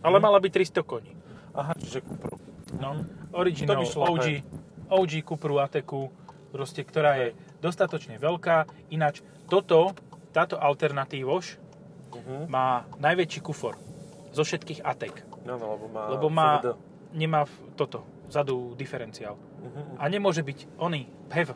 Ale 0.02 0.18
mala 0.18 0.40
by 0.40 0.50
300 0.50 0.82
koní. 0.82 1.14
Aha, 1.52 1.74
čiže 1.78 2.02
Cupru. 2.02 2.40
No, 2.80 3.04
original 3.36 3.76
To 3.76 3.82
by 3.82 3.86
šlo, 3.86 4.04
OG, 4.08 4.24
hej. 4.24 4.40
OG 4.88 5.12
Cupru 5.22 5.60
Ateku, 5.60 6.10
proste, 6.50 6.82
ktorá 6.82 7.16
je 7.18 7.28
dostatočne 7.60 8.16
veľká. 8.18 8.66
Ináč, 8.90 9.20
toto, 9.46 9.92
táto 10.32 10.56
alternatívoš 10.56 11.60
Mhm. 12.12 12.48
má 12.48 12.84
najväčší 12.98 13.40
kufor 13.40 13.76
zo 14.32 14.44
všetkých 14.44 14.84
Atek. 14.84 15.16
No, 15.44 15.56
no, 15.56 15.76
lebo 15.76 15.86
má... 15.88 16.02
Lebo 16.08 16.28
má, 16.28 16.60
FVD. 16.60 16.68
nemá 17.14 17.42
toto, 17.76 18.04
vzadu 18.28 18.76
diferenciál. 18.76 19.36
Mhm. 19.36 19.82
A 19.98 20.04
nemôže 20.08 20.40
byť 20.40 20.60
oný, 20.78 21.08
PHEV. 21.28 21.56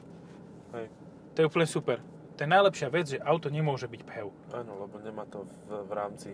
Hej. 0.74 0.88
To 1.34 1.38
je 1.40 1.46
úplne 1.46 1.68
super. 1.68 2.00
To 2.36 2.42
je 2.42 2.50
najlepšia 2.50 2.88
vec, 2.88 3.06
že 3.08 3.18
auto 3.18 3.48
nemôže 3.48 3.86
byť 3.86 4.02
PHEV. 4.02 4.28
Áno, 4.54 4.72
lebo 4.78 5.00
nemá 5.00 5.24
to 5.24 5.48
v, 5.66 5.82
v 5.82 5.92
rámci 5.92 6.30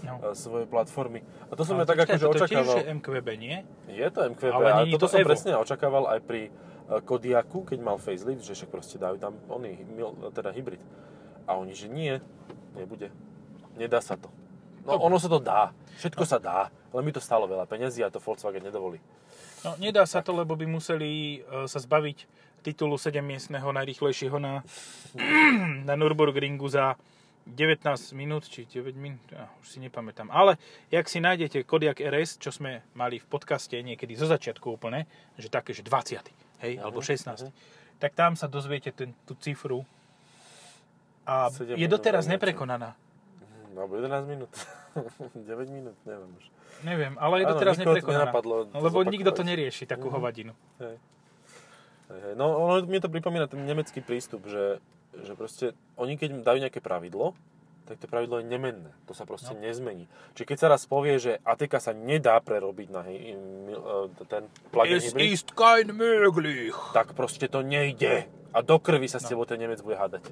No. 0.00 0.20
e, 0.22 0.32
svojej 0.32 0.64
platformy. 0.64 1.20
A 1.48 1.52
to 1.52 1.64
som 1.64 1.76
ja 1.76 1.84
tak 1.84 1.96
akože 1.98 2.24
očakával. 2.26 2.76
tiež 2.76 2.80
je 2.82 2.92
MQB, 2.94 3.28
nie? 3.36 3.56
Je 3.86 4.04
to 4.06 4.20
MQB, 4.26 4.52
Ale 4.52 4.68
není 4.82 4.92
toto 4.92 5.08
to 5.08 5.12
som 5.12 5.20
Evo. 5.20 5.28
presne 5.28 5.52
očakával 5.54 6.04
aj 6.06 6.20
pri 6.20 6.42
e, 6.44 6.50
Kodiaku, 6.98 7.64
keď 7.64 7.78
mal 7.78 7.96
facelift, 7.96 8.40
že 8.40 8.52
však 8.54 8.68
proste 8.68 8.96
dajú 8.96 9.16
tam 9.16 9.36
oný, 9.46 9.80
teda 10.30 10.48
hybrid. 10.50 10.80
A 11.44 11.56
oni, 11.56 11.72
že 11.72 11.88
nie, 11.88 12.20
nebude. 12.74 13.08
Nedá 13.74 14.00
sa 14.00 14.16
to. 14.16 14.28
No 14.82 14.96
Dobre. 14.96 15.04
ono 15.06 15.16
sa 15.16 15.28
to 15.28 15.40
dá, 15.40 15.72
všetko 15.98 16.24
sa 16.24 16.36
dá, 16.36 16.58
ale 16.68 17.00
mi 17.00 17.08
to 17.08 17.18
stalo 17.18 17.44
veľa 17.44 17.64
peniazí 17.64 18.00
a 18.00 18.08
to 18.08 18.20
Volkswagen 18.20 18.60
nedovolí. 18.60 19.00
No, 19.60 19.72
nedá 19.78 20.04
sa 20.04 20.20
to, 20.20 20.32
lebo 20.32 20.52
by 20.52 20.68
museli 20.68 21.40
e, 21.40 21.64
sa 21.64 21.76
zbaviť 21.76 22.28
titulu 22.64 22.96
7-miestneho 22.96 23.68
najrýchlejšieho 23.68 24.40
na, 24.40 24.64
na 25.88 25.94
Nürburgringu 25.94 26.64
za 26.72 26.96
19 27.44 28.16
minút, 28.16 28.48
či 28.48 28.64
9 28.64 28.96
minút, 28.96 29.20
ja, 29.28 29.52
už 29.60 29.76
si 29.76 29.78
nepamätám. 29.84 30.32
Ale 30.32 30.56
jak 30.88 31.04
si 31.12 31.20
nájdete 31.20 31.68
Kodiak 31.68 32.00
RS, 32.00 32.40
čo 32.40 32.48
sme 32.48 32.80
mali 32.96 33.20
v 33.20 33.26
podcaste 33.28 33.76
niekedy 33.76 34.16
zo 34.16 34.24
začiatku 34.24 34.80
úplne, 34.80 35.04
že 35.36 35.52
také, 35.52 35.76
že 35.76 35.84
20, 35.84 36.24
hej, 36.64 36.80
uh-huh, 36.80 36.84
alebo 36.88 37.04
16, 37.04 37.28
uh-huh. 37.28 37.52
tak 38.00 38.16
tam 38.16 38.32
sa 38.32 38.48
dozviete 38.48 38.96
ten, 38.96 39.12
tú 39.28 39.36
cifru 39.36 39.84
a 41.28 41.52
je 41.52 41.84
doteraz 41.84 42.24
neprekonaná. 42.24 42.96
Mhm, 42.96 43.76
alebo 43.76 43.92
11 44.00 44.24
minút. 44.24 44.52
9 45.36 45.68
minút, 45.68 45.96
neviem 46.08 46.30
už. 46.40 46.44
Neviem, 46.80 47.14
ale 47.20 47.44
je 47.44 47.46
doteraz 47.52 47.76
neprekonaná. 47.76 48.32
Lebo 48.72 49.04
nikto 49.04 49.36
to 49.36 49.44
nerieši, 49.44 49.84
takú 49.84 50.08
uh-huh. 50.08 50.16
hovadinu. 50.16 50.56
Hej. 50.80 50.96
Hej, 52.12 52.36
no 52.36 52.52
ono 52.58 52.84
mi 52.84 53.00
to 53.00 53.08
pripomína 53.08 53.48
ten 53.48 53.64
nemecký 53.64 54.04
prístup, 54.04 54.44
že 54.48 54.80
že 55.22 55.38
proste 55.38 55.66
oni 55.94 56.18
keď 56.18 56.42
dajú 56.42 56.58
nejaké 56.58 56.82
pravidlo, 56.82 57.38
tak 57.84 58.00
to 58.00 58.08
pravidlo 58.08 58.40
je 58.40 58.48
nemenné. 58.48 58.90
To 59.06 59.12
sa 59.12 59.28
proste 59.28 59.52
no. 59.52 59.60
nezmení. 59.60 60.08
Čiže 60.32 60.48
keď 60.48 60.58
sa 60.58 60.66
raz 60.72 60.88
povie, 60.88 61.20
že 61.20 61.38
ATK 61.44 61.72
sa 61.78 61.92
nedá 61.92 62.40
prerobiť 62.40 62.88
na 62.88 63.04
e, 63.04 63.38
ten 64.24 64.48
plug-in 64.72 64.98
Es 64.98 65.12
hybrid, 65.12 65.36
ist 65.36 65.48
kein 65.52 65.92
möglich. 65.92 66.72
tak 66.96 67.12
proste 67.12 67.46
to 67.46 67.60
nejde. 67.60 68.24
A 68.56 68.58
do 68.64 68.80
krvi 68.80 69.04
sa 69.06 69.20
s 69.20 69.28
no. 69.28 69.36
tebou 69.36 69.44
ten 69.44 69.60
Nemec 69.60 69.84
bude 69.84 70.00
hádať. 70.00 70.24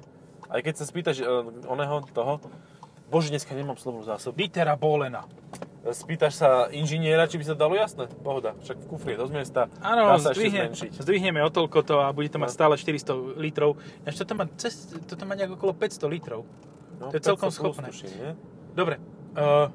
Aj 0.49 0.59
keď 0.65 0.73
sa 0.81 0.85
spýtaš 0.89 1.21
uh, 1.21 1.45
oného 1.69 2.05
toho, 2.13 2.41
bože, 3.11 3.29
dneska 3.29 3.53
nemám 3.53 3.77
slovnú 3.77 4.01
zásobu. 4.01 4.37
Ditera 4.37 4.73
Bolena. 4.79 5.27
Spýtaš 5.83 6.39
sa 6.39 6.71
inžiniera, 6.71 7.27
či 7.27 7.35
by 7.35 7.43
sa 7.43 7.55
dalo 7.59 7.75
jasné? 7.75 8.07
Pohoda, 8.23 8.55
však 8.63 8.79
v 8.79 8.85
kufri 8.87 9.11
je 9.15 9.19
dosť 9.19 9.33
miesta. 9.35 9.61
Áno, 9.83 10.15
zdvihne, 10.15 10.71
zdvihneme 10.71 11.43
o 11.43 11.51
toľko 11.51 11.79
to 11.83 11.95
a 11.99 12.07
bude 12.15 12.31
to 12.31 12.39
mať 12.39 12.51
no. 12.51 12.55
stále 12.55 12.73
400 12.79 13.35
litrov. 13.35 13.75
Až 14.07 14.23
toto 14.23 14.31
má, 14.39 14.47
cez, 14.55 14.95
toto 15.03 15.27
má 15.27 15.35
nejak 15.35 15.59
okolo 15.59 15.75
500 15.75 16.07
litrov. 16.07 16.47
No, 17.03 17.11
to 17.11 17.19
je 17.19 17.23
celkom 17.27 17.51
schopné. 17.51 17.91
Tuším? 17.91 18.15
Dobre, 18.71 18.95
uh, 19.35 19.67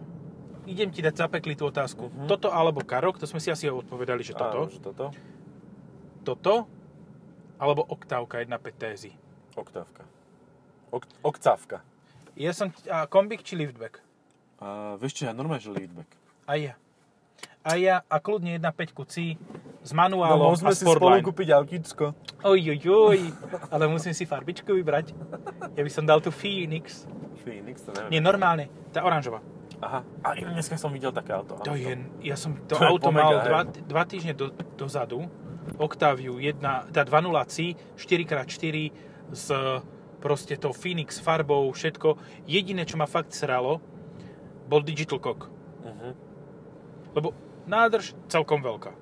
idem 0.65 0.89
ti 0.89 1.05
dať 1.05 1.29
zapeklitú 1.29 1.69
otázku. 1.69 2.09
Uh-huh. 2.09 2.25
Toto 2.25 2.49
alebo 2.57 2.81
Karok, 2.81 3.21
to 3.21 3.29
sme 3.29 3.37
si 3.37 3.53
asi 3.53 3.69
odpovedali, 3.69 4.25
že 4.25 4.33
toto. 4.33 4.65
Áno, 4.65 4.73
že 4.73 4.81
toto. 4.81 5.13
Toto 6.25 6.55
alebo 7.61 7.85
Oktávka 7.85 8.41
1.5 8.41 8.81
TSI? 8.81 9.13
Oktávka. 9.61 10.09
Ok- 10.89 11.11
oktávka. 11.21 11.85
Ja 12.33 12.57
som, 12.57 12.73
a 12.89 13.05
kombik 13.05 13.45
či 13.45 13.61
liftback? 13.61 14.08
A 14.59 14.99
vieš 14.99 15.23
čo, 15.23 15.23
ja 15.31 15.33
normálne, 15.35 15.63
že 15.63 15.71
liftback. 15.71 16.11
A 16.51 16.59
ja. 16.59 16.75
A 17.63 17.79
ja, 17.79 18.03
a 18.07 18.17
kľudne 18.19 18.59
1.5 18.59 19.13
C 19.13 19.39
s 19.83 19.91
manuálom 19.95 20.57
no, 20.57 20.67
a 20.67 20.75
si 20.75 20.83
spolu 20.83 21.23
kúpiť 21.23 21.49
autíčko. 21.55 22.17
Oj, 22.43 22.75
oj, 22.75 22.83
oj, 22.87 23.21
ale 23.71 23.85
musím 23.87 24.15
si 24.17 24.27
farbičku 24.27 24.73
vybrať. 24.75 25.15
Ja 25.79 25.83
by 25.85 25.91
som 25.93 26.05
dal 26.09 26.19
tu 26.19 26.35
Phoenix. 26.35 27.07
Phoenix, 27.45 27.87
to 27.87 27.95
neviem. 27.95 28.19
Nie, 28.19 28.21
normálne, 28.25 28.67
tá 28.91 29.07
oranžová. 29.07 29.39
Aha, 29.79 30.03
a 30.27 30.29
dneska 30.35 30.75
som 30.75 30.91
videl 30.91 31.15
také 31.15 31.31
auto. 31.31 31.55
To 31.63 31.79
je, 31.79 31.95
ja 32.27 32.35
som 32.35 32.59
to, 32.67 32.75
to 32.79 32.83
auto 32.83 33.15
mal 33.15 33.39
dva, 33.47 33.63
dva 33.63 34.03
týždne 34.03 34.35
do, 34.35 34.51
dozadu. 34.75 35.31
Octaviu, 35.79 36.41
jedna, 36.41 36.89
tá 36.91 37.05
2.0 37.05 37.29
C, 37.53 37.77
4x4 37.95 38.77
s 39.31 39.47
proste 40.19 40.59
tou 40.59 40.75
Phoenix 40.75 41.23
farbou, 41.23 41.71
všetko. 41.71 42.19
Jediné, 42.49 42.83
čo 42.89 42.99
ma 42.99 43.07
fakt 43.07 43.31
sralo, 43.37 43.79
bol 44.69 44.85
Digital 44.85 45.17
Cock. 45.19 45.49
Uh-huh. 45.49 46.13
Lebo 47.17 47.33
nádrž 47.65 48.13
celkom 48.29 48.61
veľká. 48.61 48.93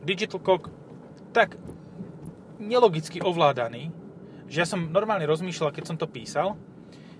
Digital 0.00 0.40
Cock 0.40 0.72
tak 1.36 1.60
nelogicky 2.56 3.20
ovládaný, 3.20 3.92
že 4.48 4.64
ja 4.64 4.66
som 4.66 4.88
normálne 4.88 5.28
rozmýšľal, 5.28 5.76
keď 5.76 5.84
som 5.84 5.96
to 6.00 6.08
písal, 6.08 6.56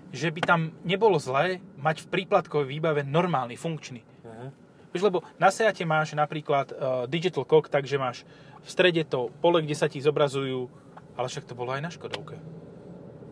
že 0.09 0.33
by 0.33 0.41
tam 0.41 0.61
nebolo 0.81 1.21
zlé 1.21 1.61
mať 1.77 2.05
v 2.05 2.09
príplatkovej 2.09 2.65
výbave 2.65 3.01
normálny, 3.05 3.53
funkčný. 3.53 4.01
Uh-huh. 4.25 4.49
Lebo 4.95 5.21
na 5.35 5.51
Seate 5.51 5.83
máš 5.83 6.15
napríklad 6.15 6.71
uh, 6.71 7.03
Digital 7.05 7.43
Cock, 7.43 7.67
takže 7.67 7.99
máš 7.99 8.23
v 8.63 8.69
strede 8.71 9.03
to 9.05 9.29
pole, 9.43 9.61
kde 9.61 9.75
sa 9.75 9.91
ti 9.91 9.99
zobrazujú, 9.99 10.71
ale 11.19 11.27
však 11.27 11.45
to 11.45 11.53
bolo 11.53 11.75
aj 11.75 11.81
na 11.83 11.91
Škodovke. 11.91 12.39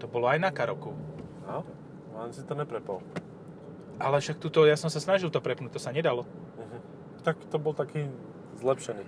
To 0.03 0.05
bolo 0.11 0.27
aj 0.27 0.43
na 0.43 0.51
Karoku. 0.51 0.91
No, 1.47 1.63
len 2.19 2.35
si 2.35 2.43
to 2.43 2.51
neprepol. 2.51 2.99
Ale 4.01 4.17
však 4.21 4.41
tuto, 4.41 4.65
ja 4.65 4.77
som 4.77 4.89
sa 4.89 4.97
snažil 4.97 5.29
to 5.29 5.41
prepnúť, 5.43 5.77
to 5.77 5.81
sa 5.81 5.93
nedalo. 5.93 6.25
Uh-huh. 6.25 6.79
Tak 7.21 7.37
to 7.49 7.57
bol 7.61 7.77
taký 7.77 8.09
zlepšený. 8.61 9.05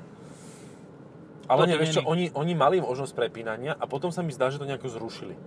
Ale 1.46 1.70
nie, 1.70 1.78
vieš 1.78 2.02
čo, 2.02 2.04
oni, 2.06 2.34
oni 2.34 2.54
mali 2.58 2.82
možnosť 2.82 3.14
prepínania 3.14 3.78
a 3.78 3.86
potom 3.86 4.10
sa 4.10 4.26
mi 4.26 4.34
zdá, 4.34 4.50
že 4.50 4.58
to 4.58 4.66
nejako 4.66 4.90
zrušili. 4.90 5.38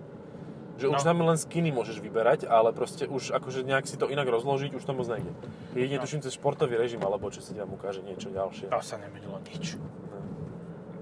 Že 0.79 0.85
no. 0.87 0.95
už 0.95 1.03
tam 1.03 1.19
len 1.19 1.35
skiny 1.35 1.75
môžeš 1.75 1.99
vyberať, 1.99 2.47
ale 2.47 2.71
proste 2.71 3.03
už 3.03 3.35
akože 3.35 3.67
nejak 3.67 3.83
si 3.83 3.99
to 3.99 4.07
inak 4.07 4.23
rozložiť, 4.31 4.79
už 4.79 4.83
to 4.87 4.95
moc 4.95 5.11
nejde. 5.11 5.27
Jedine 5.75 5.99
no. 5.99 6.03
tuším 6.07 6.23
cez 6.23 6.39
športový 6.39 6.79
režim, 6.79 7.03
alebo 7.03 7.27
čo 7.27 7.43
si 7.43 7.51
tam 7.51 7.75
ukáže 7.75 7.99
niečo 7.99 8.31
ďalšie. 8.31 8.71
To 8.71 8.79
sa 8.79 8.95
nemenilo 8.95 9.43
nič. 9.43 9.75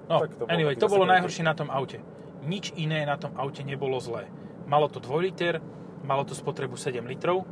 No, 0.09 0.17
no 0.17 0.25
tak 0.25 0.33
to 0.33 0.49
anyway, 0.49 0.73
to 0.73 0.89
bolo 0.89 1.05
najhoršie 1.05 1.45
na 1.45 1.53
tom 1.53 1.69
aute. 1.69 2.01
Nič 2.41 2.73
iné 2.73 3.05
na 3.05 3.21
tom 3.21 3.37
aute 3.37 3.61
nebolo 3.61 4.01
zlé. 4.01 4.25
Malo 4.65 4.89
to 4.89 4.97
2 4.97 5.13
liter, 5.29 5.61
malo 6.01 6.25
to 6.25 6.33
spotrebu 6.33 6.73
7 6.73 7.05
litrov, 7.05 7.45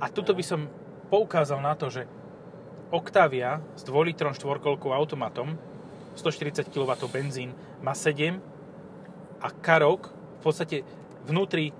a 0.00 0.08
tuto 0.08 0.32
by 0.32 0.44
som 0.44 0.66
poukázal 1.12 1.60
na 1.60 1.76
to, 1.76 1.92
že 1.92 2.08
Octavia 2.90 3.62
s 3.78 3.86
2 3.86 4.08
litrom 4.10 4.34
štvorkolkou 4.34 4.90
automatom, 4.90 5.54
140 6.18 6.66
kW 6.72 6.90
benzín, 7.06 7.54
má 7.84 7.94
7 7.94 8.40
a 9.38 9.48
Karok 9.62 10.10
v 10.10 10.40
podstate 10.42 10.76
vnútri 11.28 11.70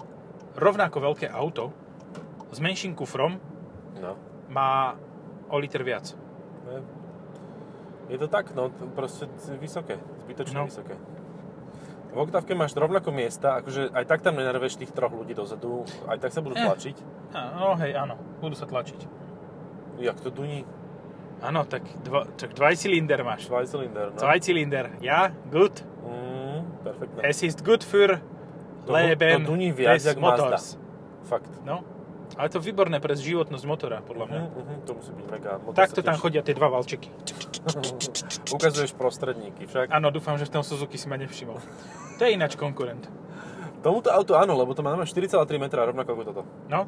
rovnako 0.54 1.00
veľké 1.00 1.26
auto 1.32 1.74
s 2.52 2.58
menším 2.62 2.94
kufrom 2.94 3.40
no. 3.98 4.12
má 4.52 4.94
o 5.50 5.56
liter 5.58 5.82
viac. 5.82 6.14
Je 8.10 8.18
to 8.18 8.26
tak, 8.26 8.50
no 8.54 8.70
proste 8.94 9.30
vysoké, 9.58 9.98
zbytočne 10.26 10.58
no. 10.62 10.66
vysoké. 10.66 10.94
V 12.10 12.18
oktávke 12.18 12.58
máš 12.58 12.74
rovnako 12.74 13.14
miesta, 13.14 13.62
akože 13.62 13.94
aj 13.94 14.04
tak 14.10 14.20
tam 14.26 14.34
nenarveš 14.34 14.82
tých 14.82 14.90
troch 14.90 15.14
ľudí 15.14 15.30
dozadu, 15.30 15.86
aj 16.10 16.18
tak 16.18 16.34
sa 16.34 16.42
budú 16.42 16.58
eh. 16.58 16.66
tlačiť. 16.66 16.96
No 17.34 17.78
hej, 17.78 17.94
áno, 17.94 18.18
budú 18.42 18.58
sa 18.58 18.66
tlačiť. 18.66 19.06
Jak 20.02 20.18
to 20.18 20.34
duní? 20.34 20.66
Áno, 21.40 21.64
tak, 21.64 21.86
dva, 22.04 22.26
tak 22.36 22.52
dvajcylinder 22.52 23.24
máš. 23.24 23.48
Dvajcylinder, 23.48 24.12
no. 24.12 24.18
Dvajcylinder, 24.18 24.86
ja, 25.00 25.32
gut. 25.48 25.80
Mm, 26.04 26.84
perfektne. 26.84 27.20
Es 27.24 27.40
ist 27.40 27.64
gut 27.64 27.80
für 27.80 28.20
to, 28.84 28.92
Leben 28.92 29.46
to 29.46 29.52
duní 29.52 29.72
viac, 29.72 30.04
jak 30.04 30.18
Motors. 30.18 30.76
Fakt. 31.24 31.48
No, 31.64 31.84
ale 32.36 32.48
to 32.52 32.62
výborné 32.62 33.02
pre 33.02 33.16
životnosť 33.18 33.64
motora, 33.66 33.98
podľa 34.04 34.26
mňa. 34.30 34.40
Uh-huh, 34.46 34.78
to 34.86 34.90
musí 34.94 35.10
byť 35.14 35.26
mega. 35.30 35.52
Motor 35.58 35.78
Takto 35.78 36.00
tam 36.04 36.16
chodia 36.18 36.42
tie 36.44 36.54
dva 36.54 36.68
valčeky. 36.70 37.10
Ukazuješ 38.56 38.94
prostredníky 38.94 39.66
však. 39.66 39.90
Áno, 39.90 40.14
dúfam, 40.14 40.38
že 40.38 40.46
v 40.46 40.60
tom 40.60 40.62
Suzuki 40.62 41.00
si 41.00 41.10
ma 41.10 41.18
nevšimol. 41.18 41.58
To 42.18 42.22
je 42.22 42.30
ináč 42.34 42.54
konkurent. 42.54 43.08
Tomuto 43.80 44.12
auto 44.12 44.36
áno, 44.36 44.52
lebo 44.54 44.76
to 44.76 44.84
má 44.84 44.92
4,3 44.92 45.40
metra, 45.56 45.88
rovnako 45.88 46.10
ako 46.12 46.22
toto. 46.28 46.42
No. 46.68 46.84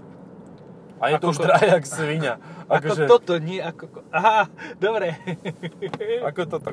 A 1.02 1.10
je 1.10 1.18
ako 1.18 1.22
to 1.24 1.28
už 1.34 1.38
drahé 1.42 1.66
jak 1.74 1.86
svinia. 1.88 2.34
Ako, 2.72 2.88
ako 2.88 2.94
že... 2.94 3.04
toto, 3.04 3.32
nie 3.36 3.60
ako... 3.60 3.84
Aha, 4.14 4.48
dobre. 4.80 5.18
ako 6.30 6.40
toto. 6.46 6.72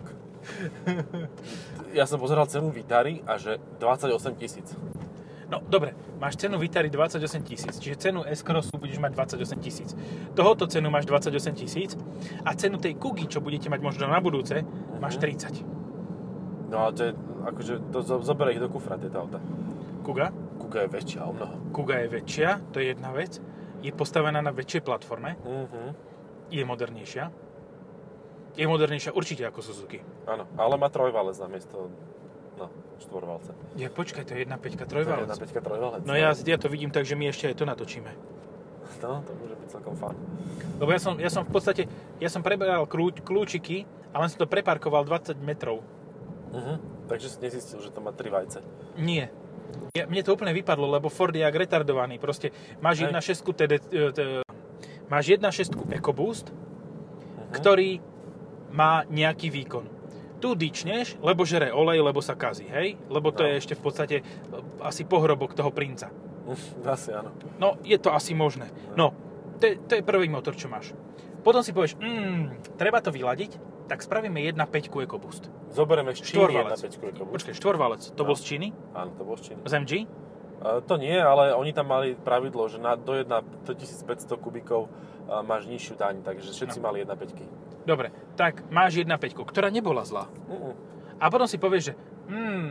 Ja 1.91 2.07
som 2.07 2.21
pozeral 2.21 2.47
cenu 2.47 2.71
Vitary 2.71 3.19
a 3.27 3.35
že 3.35 3.59
28 3.81 4.39
tisíc. 4.39 4.69
No, 5.49 5.65
dobre, 5.65 5.97
máš 6.21 6.37
cenu 6.37 6.61
Vitary 6.61 6.93
28 6.93 7.41
tisíc, 7.41 7.73
čiže 7.81 7.97
cenu 7.97 8.21
S-Crossu 8.21 8.77
budeš 8.77 9.01
mať 9.01 9.17
28 9.17 9.65
tisíc. 9.65 9.89
Tohoto 10.37 10.69
cenu 10.69 10.93
máš 10.93 11.09
28 11.09 11.57
tisíc 11.57 11.97
a 12.45 12.53
cenu 12.53 12.77
tej 12.77 12.93
Kugy, 13.01 13.25
čo 13.25 13.41
budete 13.41 13.65
mať 13.65 13.81
možno 13.81 14.05
na 14.05 14.21
budúce, 14.21 14.61
mm-hmm. 14.61 15.01
máš 15.01 15.17
30. 15.17 16.69
No 16.69 16.85
a 16.85 16.93
to 16.93 17.09
je, 17.09 17.11
akože, 17.49 17.73
to 17.89 17.99
zoberie 18.21 18.53
ich 18.53 18.61
do 18.61 18.69
kufra, 18.69 19.01
tieto 19.01 19.25
auta. 19.25 19.41
Kuga? 20.05 20.29
Kuga 20.61 20.85
je 20.85 20.89
väčšia 20.93 21.21
o 21.25 21.33
mnoho. 21.33 21.55
Kuga 21.73 22.05
je 22.05 22.07
väčšia, 22.13 22.49
to 22.69 22.77
je 22.77 22.93
jedna 22.93 23.09
vec. 23.09 23.41
Je 23.81 23.89
postavená 23.89 24.45
na 24.45 24.53
väčšej 24.53 24.85
platforme. 24.85 25.33
Mm-hmm. 25.41 25.87
Je 26.53 26.61
modernejšia. 26.61 27.25
Je 28.53 28.65
modernejšia 28.69 29.17
určite 29.17 29.49
ako 29.49 29.65
Suzuki. 29.65 29.97
Áno, 30.29 30.45
ale 30.61 30.77
má 30.77 30.93
trojvalec 30.93 31.41
namiesto 31.41 31.89
No, 32.59 32.67
štvorvalce. 32.99 33.55
Ja, 33.79 33.87
počkaj, 33.87 34.27
to 34.27 34.35
je 34.35 34.43
1.5 34.43 34.83
trojvalec. 34.83 35.31
1.5 35.31 35.63
trojvalec. 35.63 36.01
No 36.03 36.11
ja, 36.11 36.35
ja 36.35 36.57
to 36.59 36.67
vidím 36.67 36.91
tak, 36.91 37.07
že 37.07 37.15
my 37.15 37.31
ešte 37.31 37.47
aj 37.47 37.55
to 37.55 37.65
natočíme. 37.65 38.11
No, 38.99 39.23
to 39.23 39.31
môže 39.31 39.55
byť 39.55 39.69
celkom 39.71 39.95
fun. 39.95 40.11
Lebo 40.75 40.91
ja 40.91 40.99
som, 40.99 41.15
ja 41.15 41.31
som 41.31 41.47
v 41.47 41.55
podstate, 41.55 41.87
ja 42.19 42.27
som 42.27 42.43
preberal 42.43 42.83
kľúč, 42.83 43.23
kľúčiky 43.23 43.87
a 44.11 44.19
len 44.19 44.27
som 44.27 44.43
to 44.43 44.49
preparkoval 44.49 45.07
20 45.07 45.39
metrov. 45.39 45.79
Uh-huh. 46.51 46.75
Takže 47.07 47.31
si 47.31 47.37
nezistil, 47.39 47.79
že 47.79 47.95
to 47.95 48.03
má 48.03 48.11
3 48.11 48.27
vajce. 48.27 48.59
Nie. 48.99 49.31
Ja, 49.95 50.03
mne 50.03 50.19
to 50.19 50.35
úplne 50.35 50.51
vypadlo, 50.51 50.99
lebo 50.99 51.07
Ford 51.07 51.31
je 51.31 51.47
jak 51.47 51.55
retardovaný. 51.55 52.19
Proste 52.19 52.51
máš 52.83 53.07
1.6 53.07 53.39
TD, 53.55 53.73
TD, 53.87 54.19
máš 55.07 55.25
1.6 55.31 55.79
EcoBoost, 55.95 56.51
uh-huh. 56.51 57.55
ktorý 57.55 58.03
má 58.75 59.07
nejaký 59.07 59.47
výkon 59.47 59.98
Tu 60.39 60.49
dyčneš, 60.49 61.19
lebo 61.19 61.43
žere 61.43 61.69
olej, 61.69 61.99
lebo 62.01 62.19
sa 62.19 62.33
kazí, 62.33 62.63
hej? 62.65 62.95
Lebo 63.05 63.29
to 63.29 63.43
No. 63.43 63.45
je 63.45 63.53
ešte 63.57 63.73
v 63.73 63.81
podstate 63.81 64.15
e, 64.15 64.23
asi 64.79 65.03
pohrobok 65.03 65.51
toho 65.51 65.67
princa. 65.69 66.07
Asi 66.81 67.11
áno. 67.11 67.29
No, 67.55 67.75
je 67.81 67.95
to 67.95 68.09
asi 68.09 68.31
možné. 68.33 68.67
No, 68.95 69.11
to 69.57 69.63
je, 69.63 69.73
to 69.77 69.93
je 69.93 70.01
prvý 70.01 70.25
motor, 70.25 70.53
čo 70.53 70.65
máš. 70.65 70.95
Potom 71.39 71.59
si 71.59 71.69
povieš, 71.69 71.95
mm, 71.95 72.75
treba 72.75 72.99
to 72.99 73.09
vyladiť, 73.09 73.59
tak 73.85 73.99
spravíme 73.99 74.39
1.5 74.39 74.55
EcoBoost. 75.01 75.47
Zoberieme 75.69 76.11
z 76.11 76.19
Číny 76.21 76.35
Štvorvalec. 76.41 76.79
1.5 76.79 77.11
EcoBoost. 77.11 77.33
Počkaj, 77.33 77.53
štvorvalec. 77.53 78.01
To 78.09 78.21
No. 78.21 78.27
bol 78.27 78.35
z 78.35 78.43
Číny? 78.45 78.67
Áno, 78.91 79.11
to 79.13 79.23
bol 79.23 79.35
z 79.35 79.43
Číny. 79.45 79.59
Z 79.61 79.73
MG? 79.75 79.93
Uh, 80.59 80.79
to 80.81 80.95
nie, 80.95 81.15
ale 81.15 81.51
oni 81.53 81.71
tam 81.71 81.87
mali 81.87 82.15
pravidlo, 82.15 82.67
že 82.67 82.77
na, 82.77 82.93
do 82.93 83.11
1 83.13 83.27
do 83.63 83.71
1500 83.71 84.03
kubíkov 84.35 84.91
uh, 85.25 85.39
máš 85.41 85.63
nižšiu 85.65 85.95
daň, 85.95 86.19
takže 86.19 86.49
všetci 86.49 86.79
No. 86.79 86.83
mali 86.85 86.99
1.5. 87.01 87.47
Dobre, 87.87 88.11
tak 88.35 88.67
máš 88.71 88.99
1.5, 88.99 89.35
ktorá 89.47 89.71
nebola 89.71 90.03
zlá. 90.03 90.27
Uh-uh. 90.47 90.75
A 91.19 91.27
potom 91.27 91.47
si 91.47 91.59
povieš, 91.59 91.91
že, 91.91 91.93
hmm, 92.31 92.67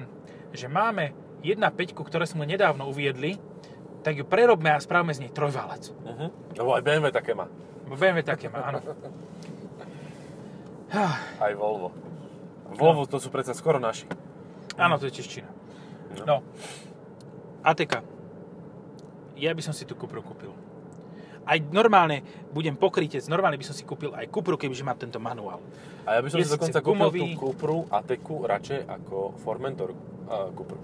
že 0.52 0.66
máme 0.68 1.12
1.5, 1.44 1.94
ktoré 1.94 2.24
sme 2.24 2.48
nedávno 2.48 2.88
uviedli, 2.88 3.36
tak 4.02 4.16
ju 4.16 4.24
prerobme 4.24 4.72
a 4.72 4.80
spravme 4.80 5.12
z 5.12 5.26
nej 5.26 5.32
trojvalec. 5.34 5.90
Uh-huh. 5.90 6.30
Lebo 6.54 6.70
aj 6.74 6.82
BMW 6.86 7.12
také 7.12 7.34
má. 7.34 7.50
BMW 7.88 8.24
také 8.24 8.48
má, 8.48 8.68
áno. 8.68 8.80
Aj 11.44 11.52
Volvo. 11.52 11.92
Volvo 12.72 13.04
to 13.04 13.20
sú 13.20 13.28
predsa 13.28 13.52
skoro 13.52 13.76
naši. 13.76 14.08
Áno, 14.80 14.96
to 14.96 15.08
je 15.08 15.20
tiež 15.20 15.28
Čína. 15.28 15.50
No. 16.24 16.40
ATK. 17.64 18.00
Ja 19.36 19.52
by 19.52 19.62
som 19.62 19.76
si 19.76 19.84
tú 19.84 19.94
Cupru 19.94 20.24
kúpil. 20.24 20.50
Aj 21.48 21.56
normálne 21.72 22.20
budem 22.52 22.76
pokrytec, 22.76 23.24
normálne 23.32 23.56
by 23.56 23.64
som 23.64 23.72
si 23.72 23.88
kúpil 23.88 24.12
aj 24.12 24.28
Cupru, 24.28 24.60
kebyže 24.60 24.84
mám 24.84 25.00
tento 25.00 25.16
manuál. 25.16 25.64
A 26.04 26.16
ja 26.16 26.20
by 26.20 26.28
som 26.28 26.44
Je 26.44 26.44
si 26.44 26.52
dokonca 26.52 26.84
kúpil 26.84 26.92
gumový. 26.92 27.20
tú 27.32 27.40
Cupru 27.40 27.88
Ateku 27.88 28.44
radšej 28.44 28.84
ako 28.84 29.40
Formentor 29.40 29.96
uh, 29.96 30.52
Cupru. 30.52 30.76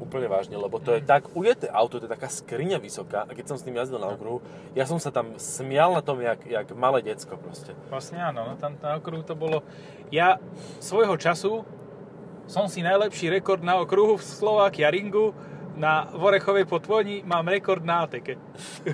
Úplne 0.00 0.30
vážne, 0.32 0.56
lebo 0.56 0.80
to 0.80 0.96
je 0.96 1.04
tak 1.04 1.28
ujeté 1.36 1.68
auto, 1.68 2.00
to 2.00 2.08
je 2.08 2.14
taká 2.16 2.32
skriňa 2.32 2.80
vysoká 2.80 3.28
a 3.28 3.36
keď 3.36 3.52
som 3.52 3.56
s 3.60 3.66
tým 3.68 3.76
jazdil 3.76 4.00
na 4.00 4.16
okruhu, 4.16 4.40
ja 4.72 4.88
som 4.88 4.96
sa 4.96 5.12
tam 5.12 5.36
smial 5.36 5.92
na 5.92 6.00
tom, 6.00 6.24
jak, 6.24 6.40
jak 6.48 6.70
malé 6.72 7.04
decko 7.04 7.36
proste. 7.36 7.76
Vlastne 7.92 8.22
áno, 8.22 8.48
no, 8.48 8.52
tam 8.56 8.80
na 8.80 8.96
okruhu 8.96 9.26
to 9.26 9.36
bolo... 9.36 9.60
Ja 10.08 10.40
svojho 10.80 11.18
času 11.20 11.68
som 12.48 12.64
si 12.64 12.80
najlepší 12.80 13.28
rekord 13.28 13.60
na 13.60 13.76
okruhu 13.76 14.16
v 14.16 14.24
Slovakia 14.24 14.88
Ringu 14.88 15.36
na 15.78 16.10
Vorechovej 16.10 16.66
potvoni 16.66 17.22
mám 17.22 17.46
rekord 17.46 17.80
na 17.80 18.02
ATK. 18.02 18.34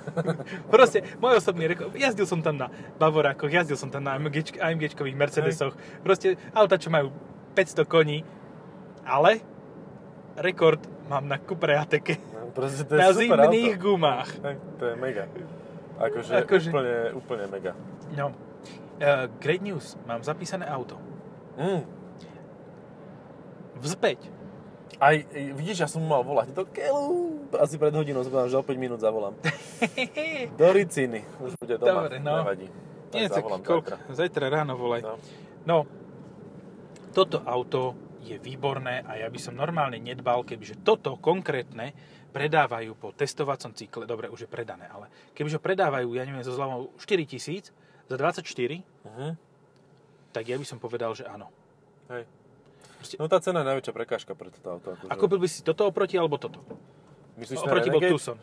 Proste, 0.73 1.01
môj 1.17 1.41
osobný 1.41 1.67
rekord. 1.67 1.91
Jazdil 1.93 2.29
som 2.29 2.39
tam 2.39 2.55
na 2.55 2.69
Bavorákoch, 2.95 3.49
jazdil 3.49 3.75
som 3.75 3.89
tam 3.89 4.05
na 4.05 4.15
AMG, 4.15 4.61
AMGčkových 4.61 5.17
Mercedesoch. 5.17 5.73
Proste 6.01 6.37
auta, 6.53 6.77
čo 6.77 6.89
majú 6.89 7.09
500 7.57 7.89
koní. 7.89 8.21
Ale 9.03 9.41
rekord 10.37 10.81
mám 11.09 11.25
na 11.25 11.37
Cupre 11.37 11.73
ATK. 11.75 12.21
No, 12.33 12.53
proste 12.53 12.85
to 12.85 12.95
je 12.95 13.01
Na 13.01 13.13
zimných 13.13 13.77
auto. 13.77 13.83
gumách. 13.83 14.29
Hej, 14.41 14.57
To 14.77 14.85
je 14.85 14.95
mega. 14.97 15.25
Akože, 15.95 16.33
Akože- 16.43 16.71
Úplne, 16.71 16.97
úplne 17.15 17.45
mega. 17.49 17.73
No. 18.13 18.33
Uh, 18.95 19.27
great 19.39 19.61
news. 19.61 19.99
Mám 20.07 20.23
zapísané 20.23 20.67
auto. 20.67 20.95
Mm. 21.55 21.83
Vzpäť. 23.81 24.19
Aj, 25.01 25.17
e, 25.17 25.51
vidíš, 25.55 25.85
ja 25.85 25.89
som 25.91 26.03
mal 26.05 26.23
volať 26.23 26.55
do 26.55 26.65
keľu. 26.69 27.51
Asi 27.59 27.79
pred 27.79 27.95
hodinou 27.95 28.23
som 28.23 28.33
že 28.47 28.57
o 28.59 28.63
5 28.63 28.75
minút 28.79 29.01
zavolám. 29.03 29.35
Do 30.61 30.69
Riciny. 30.71 31.23
Už 31.43 31.55
bude 31.59 31.79
doma. 31.79 32.07
Dobre, 32.07 32.19
no. 32.19 32.43
Nevadí. 32.43 32.69
Tak 33.11 33.15
Nie, 33.15 33.27
tak 33.31 33.45
zajtra. 33.47 33.97
Zajtra 34.11 34.47
ráno 34.51 34.75
volaj. 34.75 35.03
No. 35.03 35.15
No, 35.65 35.77
toto 37.15 37.43
auto 37.47 37.95
je 38.25 38.41
výborné 38.41 39.05
a 39.05 39.21
ja 39.21 39.29
by 39.29 39.39
som 39.39 39.55
normálne 39.55 40.01
nedbal, 40.01 40.43
kebyže 40.43 40.83
toto 40.83 41.15
konkrétne 41.21 41.93
predávajú 42.35 42.99
po 42.99 43.15
testovacom 43.15 43.71
cykle, 43.77 44.11
dobre, 44.11 44.27
už 44.27 44.45
je 44.45 44.51
predané, 44.51 44.91
ale 44.91 45.07
kebyže 45.39 45.63
predávajú, 45.63 46.11
ja 46.19 46.27
neviem, 46.27 46.43
so 46.43 46.51
zľavou 46.51 46.91
4000 46.99 47.71
za 48.11 48.17
24, 48.19 48.83
Mhm. 49.07 49.39
tak 50.35 50.45
ja 50.51 50.59
by 50.59 50.67
som 50.67 50.83
povedal, 50.83 51.15
že 51.15 51.23
áno. 51.29 51.53
Hej. 52.11 52.27
Proste- 53.05 53.17
No 53.17 53.27
tá 53.27 53.37
cena 53.39 53.61
je 53.61 53.67
najväčšia 53.69 53.93
prekážka 53.93 54.33
pre 54.33 54.49
toto 54.49 54.69
auto. 54.71 54.89
Akože. 54.91 55.07
A 55.07 55.15
kúpil 55.15 55.37
by 55.37 55.47
si 55.47 55.61
toto 55.61 55.85
oproti, 55.85 56.17
alebo 56.17 56.35
toto? 56.35 56.65
Myslíš 57.37 57.61
oproti 57.61 57.89
bol? 57.89 58.01
Tucson. 58.11 58.41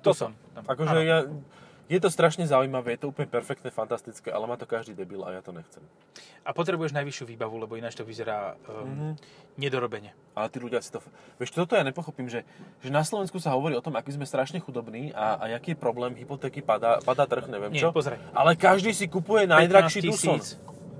Tucson. 0.00 0.32
Akože 0.56 0.96
ja, 1.02 1.26
je 1.86 1.98
to 1.98 2.06
strašne 2.06 2.44
zaujímavé, 2.44 2.94
je 2.94 3.02
to 3.02 3.10
úplne 3.10 3.26
perfektné, 3.26 3.68
fantastické, 3.68 4.30
ale 4.30 4.46
má 4.46 4.54
to 4.54 4.62
každý 4.62 4.94
debil 4.94 5.26
a 5.26 5.32
ja 5.32 5.42
to 5.42 5.50
nechcem. 5.50 5.82
A 6.40 6.54
potrebuješ 6.54 6.94
najvyššiu 6.94 7.26
výbavu, 7.26 7.58
lebo 7.58 7.74
ináč 7.74 7.92
to 7.92 8.04
vyzerá 8.04 8.54
um, 8.62 8.86
Mhm. 8.86 9.08
nedorobene. 9.56 10.14
Ale 10.32 10.46
tí 10.46 10.56
ľudia 10.56 10.78
si 10.78 10.88
to... 10.88 11.02
Vieš, 11.36 11.50
toto 11.52 11.74
ja 11.74 11.82
nepochopím, 11.82 12.30
že, 12.30 12.46
že 12.78 12.88
na 12.88 13.02
Slovensku 13.02 13.36
sa 13.36 13.52
hovorí 13.52 13.74
o 13.74 13.82
tom, 13.82 13.92
aký 13.92 14.14
sme 14.14 14.22
strašne 14.22 14.56
chudobní 14.56 15.10
a, 15.10 15.34
a 15.36 15.50
aký 15.52 15.74
je 15.74 15.78
problém, 15.80 16.14
hypotéky 16.14 16.62
padá, 16.62 16.96
padá 16.98 17.26
trh, 17.26 17.44
neviem 17.44 17.72
Nie, 17.72 17.82
čo. 17.82 17.90
pozraj. 17.90 18.22
Ale 18.30 18.54
každý 18.54 18.94
si 18.94 19.04
kupuje 19.04 19.44
najdrahší 19.44 20.00
15 20.00 20.14
Tucson. 20.14 20.38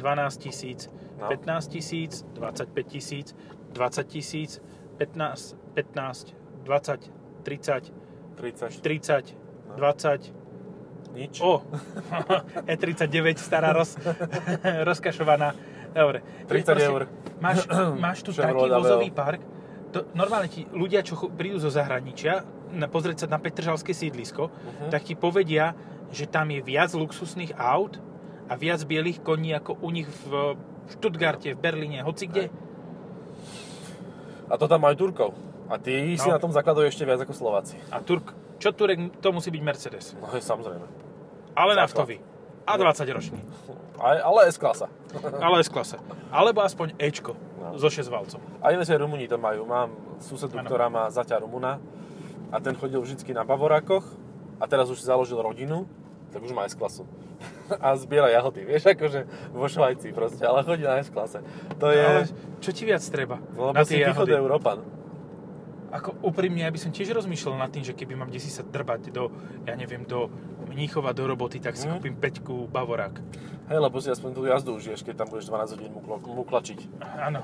Tisíc, 0.01 0.03
12 0.03 0.37
tisíc, 0.37 0.81
No. 1.21 1.29
15 1.29 1.69
tisíc, 1.69 2.25
25 2.35 2.87
tisíc, 2.87 3.37
20 3.73 4.09
tisíc, 4.09 4.61
15, 4.97 5.57
15, 5.75 6.35
20, 6.65 7.13
30, 7.43 7.93
30, 8.37 8.81
30, 8.81 9.37
No. 9.69 9.77
20, 9.77 10.33
nič. 11.13 11.41
o, 11.41 11.61
E39 12.67 13.37
stará 13.37 13.73
roz, 13.73 13.97
rozkašovaná. 14.89 15.55
Dobre. 15.91 16.23
30 16.47 16.65
Proste 16.65 16.73
eur. 16.83 17.03
Máš, 17.41 17.67
máš 17.99 18.19
tu 18.23 18.31
taký 18.33 18.65
vozový 18.71 19.11
park, 19.11 19.41
to, 19.91 20.07
normálne 20.15 20.47
ti 20.47 20.65
ľudia, 20.67 21.03
čo 21.03 21.19
prídu 21.29 21.59
zo 21.59 21.69
zahraničia, 21.69 22.47
na, 22.71 22.87
pozrieť 22.87 23.27
sa 23.27 23.29
na 23.29 23.37
Petržalské 23.37 23.91
sídlisko, 23.91 24.49
Mhm. 24.49 24.89
tak 24.89 25.03
ti 25.03 25.15
povedia, 25.15 25.75
že 26.09 26.25
tam 26.25 26.49
je 26.49 26.61
viac 26.61 26.91
luxusných 26.91 27.55
aut 27.55 27.99
a 28.51 28.55
viac 28.55 28.83
bielých 28.83 29.23
koní 29.23 29.55
ako 29.55 29.79
u 29.79 29.89
nich 29.89 30.11
v 30.27 30.59
Stuttgarte, 30.91 31.55
v 31.55 31.61
Berlíne, 31.61 32.03
hoci 32.03 32.27
kde. 32.27 32.51
A 34.51 34.59
to 34.59 34.67
tam 34.67 34.83
majú 34.83 34.99
Turkov. 34.99 35.31
A 35.71 35.79
tí 35.79 36.19
si 36.19 36.27
No. 36.27 36.35
na 36.35 36.43
tom 36.43 36.51
zakladajú 36.51 36.91
ešte 36.91 37.07
viac 37.07 37.23
ako 37.23 37.31
Slováci. 37.31 37.79
A 37.89 38.03
Turk, 38.03 38.35
čo 38.59 38.75
Turek, 38.75 38.99
to 39.23 39.31
musí 39.31 39.49
byť 39.49 39.63
Mercedes. 39.63 40.19
No 40.19 40.27
je 40.35 40.43
samozrejme. 40.43 40.83
Ale 41.55 41.73
Základ. 41.73 41.83
naftový. 41.87 42.17
A 42.67 42.75
20 42.75 43.07
ročný. 43.09 43.39
Ale 44.01 44.51
S-klasa. 44.51 44.91
Ale 45.41 45.63
S-klasa. 45.63 46.03
Alebo 46.29 46.59
aspoň 46.61 46.99
Ečko 46.99 47.39
No. 47.61 47.79
so 47.79 47.87
6 47.87 48.09
valcom. 48.09 48.41
A 48.59 48.73
ináč 48.73 48.89
aj 48.89 48.99
Rumúni 48.99 49.29
to 49.29 49.37
majú. 49.37 49.63
Mám 49.63 49.95
susedu, 50.19 50.59
Áno. 50.59 50.67
ktorá 50.67 50.89
má 50.89 51.07
zaťa 51.07 51.39
Rumuna 51.39 51.79
a 52.51 52.57
ten 52.59 52.75
chodil 52.75 52.99
vždycky 52.99 53.31
na 53.31 53.45
Bavorákoch 53.45 54.03
a 54.59 54.65
teraz 54.65 54.89
už 54.89 54.99
si 54.99 55.07
založil 55.07 55.39
rodinu, 55.39 55.87
tak 56.31 56.41
už 56.43 56.53
má 56.55 56.65
S-klasu. 56.67 57.05
a 57.85 57.95
zbiera 57.97 58.29
jahody, 58.31 58.67
vieš, 58.67 58.91
akože 58.91 59.27
vo 59.51 59.67
Švajci 59.67 60.13
proste, 60.15 60.43
ale 60.47 60.63
chodí 60.63 60.83
na 60.85 60.99
S-klase. 61.01 61.43
To 61.79 61.87
je... 61.91 62.03
Ale 62.03 62.23
čo 62.61 62.71
ti 62.71 62.83
viac 62.85 63.03
treba? 63.03 63.39
Lebo 63.55 63.75
na 63.75 63.85
si 63.85 63.99
východ? 63.99 64.27
Európan. 64.31 64.79
Ako 65.91 66.23
úprimne, 66.23 66.63
ja 66.63 66.71
by 66.71 66.79
som 66.79 66.95
tiež 66.95 67.11
rozmýšľal 67.11 67.59
nad 67.59 67.71
tým, 67.75 67.83
že 67.83 67.99
keby 67.99 68.15
mám 68.15 68.31
kde 68.31 68.39
si 68.39 68.47
sa 68.47 68.63
drbať 68.63 69.11
do, 69.11 69.35
ja 69.67 69.75
neviem, 69.75 70.07
do 70.07 70.31
Mníchova, 70.71 71.11
do 71.11 71.27
roboty, 71.27 71.59
tak 71.59 71.75
si 71.75 71.91
Mhm. 71.91 71.99
kúpim 71.99 72.15
peťku 72.15 72.71
Bavorák. 72.71 73.19
Hej, 73.67 73.79
lebo 73.83 73.99
si 73.99 74.07
aspoň 74.07 74.31
tú 74.35 74.47
jazdu 74.47 74.79
užiješ, 74.79 75.03
keď 75.03 75.27
tam 75.27 75.29
budeš 75.35 75.51
12 75.51 75.75
hodín 75.75 75.91
muklo, 75.91 76.23
muklačiť. 76.23 76.79
Áno. 77.19 77.43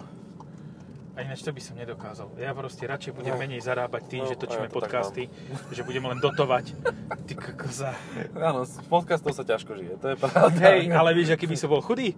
A 1.16 1.24
ináč 1.24 1.40
to 1.40 1.48
by 1.48 1.62
som 1.64 1.74
nedokázal. 1.74 2.29
Ja 2.37 2.52
proste 2.52 2.85
radšej 2.85 3.16
budem 3.16 3.33
No. 3.33 3.40
menej 3.40 3.64
zarábať 3.64 4.02
tým, 4.07 4.22
No, 4.22 4.29
že 4.29 4.37
točíme 4.37 4.68
ja 4.68 4.70
to 4.70 4.76
podcasty, 4.76 5.33
že 5.76 5.81
budeme 5.81 6.12
len 6.12 6.20
dotovať. 6.20 6.76
Ty 7.24 7.35
kokoza. 7.35 7.96
Áno, 8.37 8.68
z 8.68 8.76
podcastov 8.85 9.33
sa 9.33 9.40
ťažko 9.40 9.72
žije, 9.74 9.96
to 9.96 10.12
je 10.12 10.16
pravda. 10.16 10.61
Hej, 10.62 10.92
ale 10.92 11.16
vieš, 11.16 11.33
aký 11.33 11.48
by 11.48 11.57
som 11.57 11.72
bol 11.72 11.81
chudý? 11.81 12.12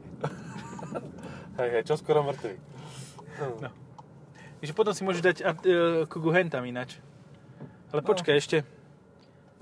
Hej, 1.56 1.68
hej, 1.72 1.82
čo 1.86 1.94
skoro 1.94 2.22
mŕtvy. 2.22 2.54
No. 3.62 3.70
Takže 4.58 4.72
potom 4.74 4.90
si 4.90 5.06
môžeš 5.06 5.22
dať 5.22 5.36
uh, 5.38 5.46
kugu 6.10 6.34
hentam 6.34 6.66
ináč. 6.66 6.98
Ale 7.94 8.02
No. 8.02 8.06
počkaj 8.06 8.34
ešte. 8.34 8.66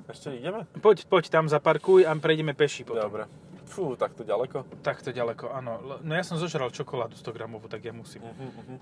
Ešte 0.07 0.33
ideme? 0.33 0.65
Poď, 0.79 1.05
poď 1.05 1.29
tam 1.29 1.45
zaparkuj 1.45 2.09
a 2.09 2.15
prejdeme 2.17 2.57
peši 2.57 2.89
potom. 2.89 3.05
Dobre. 3.05 3.29
Fú, 3.67 3.93
takto 3.95 4.23
ďaleko. 4.23 4.65
Takto 4.81 5.11
ďaleko, 5.11 5.51
áno. 5.51 6.01
No 6.01 6.13
ja 6.15 6.23
som 6.23 6.39
zožral 6.39 6.71
čokoládu 6.71 7.19
100 7.19 7.35
gramovú, 7.35 7.67
tak 7.67 7.83
ja 7.83 7.91
musím. 7.91 8.23
Uh-huh, 8.23 8.49
uh-huh. 8.49 8.79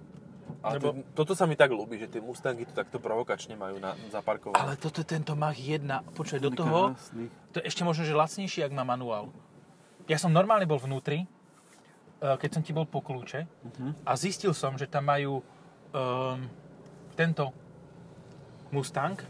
A 0.64 0.80
Lebo- 0.80 0.96
Lebo... 0.96 1.04
toto 1.12 1.36
sa 1.36 1.44
mi 1.44 1.54
tak 1.54 1.68
ľúbi, 1.68 2.00
že 2.00 2.08
tie 2.08 2.24
Mustangy 2.24 2.64
to 2.64 2.72
takto 2.72 2.96
provokačne 2.96 3.52
majú 3.52 3.76
na 3.76 3.92
zaparkované. 4.08 4.56
Ale 4.56 4.80
toto 4.80 5.04
je 5.04 5.08
tento 5.12 5.36
Mach 5.36 5.52
1. 5.52 5.84
Počkaj, 6.16 6.40
do 6.40 6.50
toho, 6.50 6.96
Krásny. 6.96 7.28
to 7.52 7.60
je 7.60 7.64
ešte 7.68 7.84
možno, 7.84 8.08
že 8.08 8.16
lacnejšie, 8.16 8.64
ak 8.64 8.72
má 8.72 8.80
manuál. 8.80 9.28
Ja 10.08 10.16
som 10.16 10.32
normálne 10.32 10.64
bol 10.64 10.80
vnútri, 10.80 11.24
eh, 11.24 12.36
keď 12.40 12.50
som 12.50 12.62
ti 12.64 12.72
bol 12.72 12.88
po 12.88 13.04
kľúče 13.04 13.44
Uh-huh. 13.44 13.92
a 14.08 14.16
zistil 14.16 14.56
som, 14.56 14.72
že 14.74 14.88
tam 14.88 15.04
majú 15.04 15.44
um, 15.92 16.40
tento 17.12 17.52
Mustang, 18.68 19.20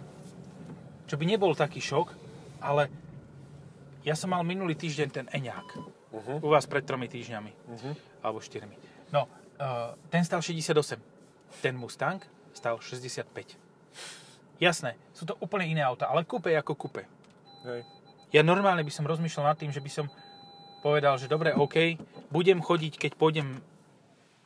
čo 1.04 1.18
by 1.18 1.26
nebol 1.26 1.52
taký 1.52 1.82
šok, 1.82 2.14
ale 2.62 2.88
ja 4.00 4.14
som 4.14 4.30
mal 4.30 4.40
minulý 4.40 4.72
týždeň 4.72 5.08
ten 5.10 5.26
Eňák. 5.28 5.68
Uh-huh. 6.14 6.38
U 6.40 6.48
vás 6.48 6.64
pred 6.64 6.86
tromi 6.86 7.10
týždňami. 7.10 7.50
Uh-huh. 7.50 7.92
Alebo 8.22 8.38
štyrmi. 8.38 8.78
No, 9.10 9.26
uh, 9.58 9.92
ten 10.08 10.22
stal 10.22 10.40
68. 10.40 11.13
Ten 11.60 11.76
Mustang 11.78 12.22
stal 12.54 12.78
65. 12.78 13.28
Jasné, 14.62 14.94
sú 15.10 15.26
to 15.26 15.34
úplne 15.42 15.66
iné 15.66 15.82
auta, 15.82 16.06
ale 16.06 16.22
kúpe 16.22 16.54
ako 16.54 16.78
kúpe. 16.78 17.02
Hej. 17.66 17.82
Ja 18.30 18.42
normálne 18.46 18.86
by 18.86 18.92
som 18.94 19.06
rozmýšľal 19.06 19.54
nad 19.54 19.58
tým, 19.58 19.70
že 19.70 19.82
by 19.82 19.90
som 19.90 20.06
povedal, 20.82 21.18
že 21.18 21.30
dobre, 21.30 21.54
OK, 21.54 21.98
budem 22.30 22.62
chodiť, 22.62 22.98
keď 22.98 23.12
pôjdem 23.18 23.62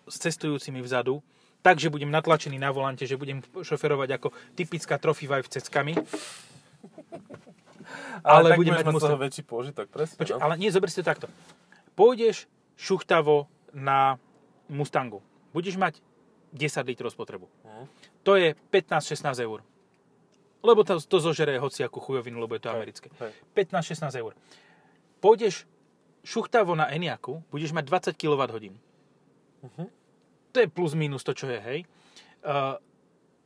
s 0.09 0.17
cestujúcimi 0.23 0.81
vzadu, 0.81 1.21
takže 1.61 1.93
budem 1.93 2.09
natlačený 2.09 2.57
na 2.57 2.73
volante, 2.73 3.05
že 3.05 3.21
budem 3.21 3.45
šoferovať 3.45 4.09
ako 4.17 4.29
typická 4.57 4.97
trophy 4.97 5.29
wife 5.29 5.51
ceckami. 5.53 5.99
Ale 8.23 8.53
tak 8.53 8.59
budem 8.61 8.75
mať 8.77 8.87
Mustang. 8.93 9.19
väčší 9.19 9.43
pôžitok, 9.45 9.87
presne. 9.89 10.17
Počuj, 10.19 10.37
no. 10.37 10.43
ale 10.43 10.55
nie, 10.61 10.71
zober 10.73 10.91
si 10.93 11.01
to 11.01 11.07
takto. 11.07 11.27
Pôjdeš 11.99 12.47
šuchtavo 12.79 13.51
na 13.75 14.21
Mustangu. 14.71 15.25
Budeš 15.51 15.81
mať 15.81 15.99
10 16.53 16.87
litrov 16.89 17.11
spotrebu. 17.13 17.49
Mhm. 17.65 17.85
To 18.23 18.37
je 18.37 18.55
15-16 18.71 19.41
eur. 19.45 19.61
Lebo 20.59 20.83
to, 20.83 20.99
to 20.99 21.23
zožere 21.23 21.55
hociakú 21.63 22.03
chujovinu, 22.03 22.43
lebo 22.43 22.59
je 22.59 22.63
to 22.67 22.71
americké. 22.75 23.09
hej. 23.23 23.33
15-16 23.55 24.11
eur. 24.19 24.35
Pôjdeš 25.23 25.67
šuchtavo 26.27 26.75
na 26.75 26.91
Eniaku, 26.91 27.47
budeš 27.49 27.71
mať 27.73 28.15
20 28.15 28.19
kWh. 28.19 28.75
Mhm. 29.63 29.85
To 30.53 30.57
je 30.59 30.69
plus 30.69 30.93
minus 30.99 31.23
to, 31.23 31.37
čo 31.37 31.47
je, 31.47 31.61
hej. 31.61 31.81
Uh, 32.43 32.81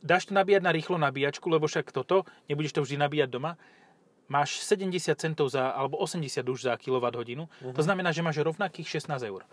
dáš 0.03 0.29
to 0.29 0.33
nabíjať 0.33 0.61
na 0.63 0.71
rýchlo 0.71 0.97
nabíjačku, 0.97 1.49
lebo 1.49 1.67
však 1.67 1.91
toto, 1.91 2.25
nebudeš 2.49 2.73
to 2.73 2.81
vždy 2.81 2.97
nabíjať 2.97 3.29
doma, 3.29 3.57
máš 4.27 4.63
70 4.63 5.13
centov 5.19 5.51
za, 5.51 5.69
alebo 5.75 5.99
80 5.99 6.41
už 6.43 6.59
za 6.65 6.73
kWh. 6.79 7.45
Mhm. 7.45 7.73
To 7.75 7.81
znamená, 7.83 8.09
že 8.11 8.25
máš 8.25 8.41
rovnakých 8.41 8.99
16 9.03 9.21
eur. 9.23 9.45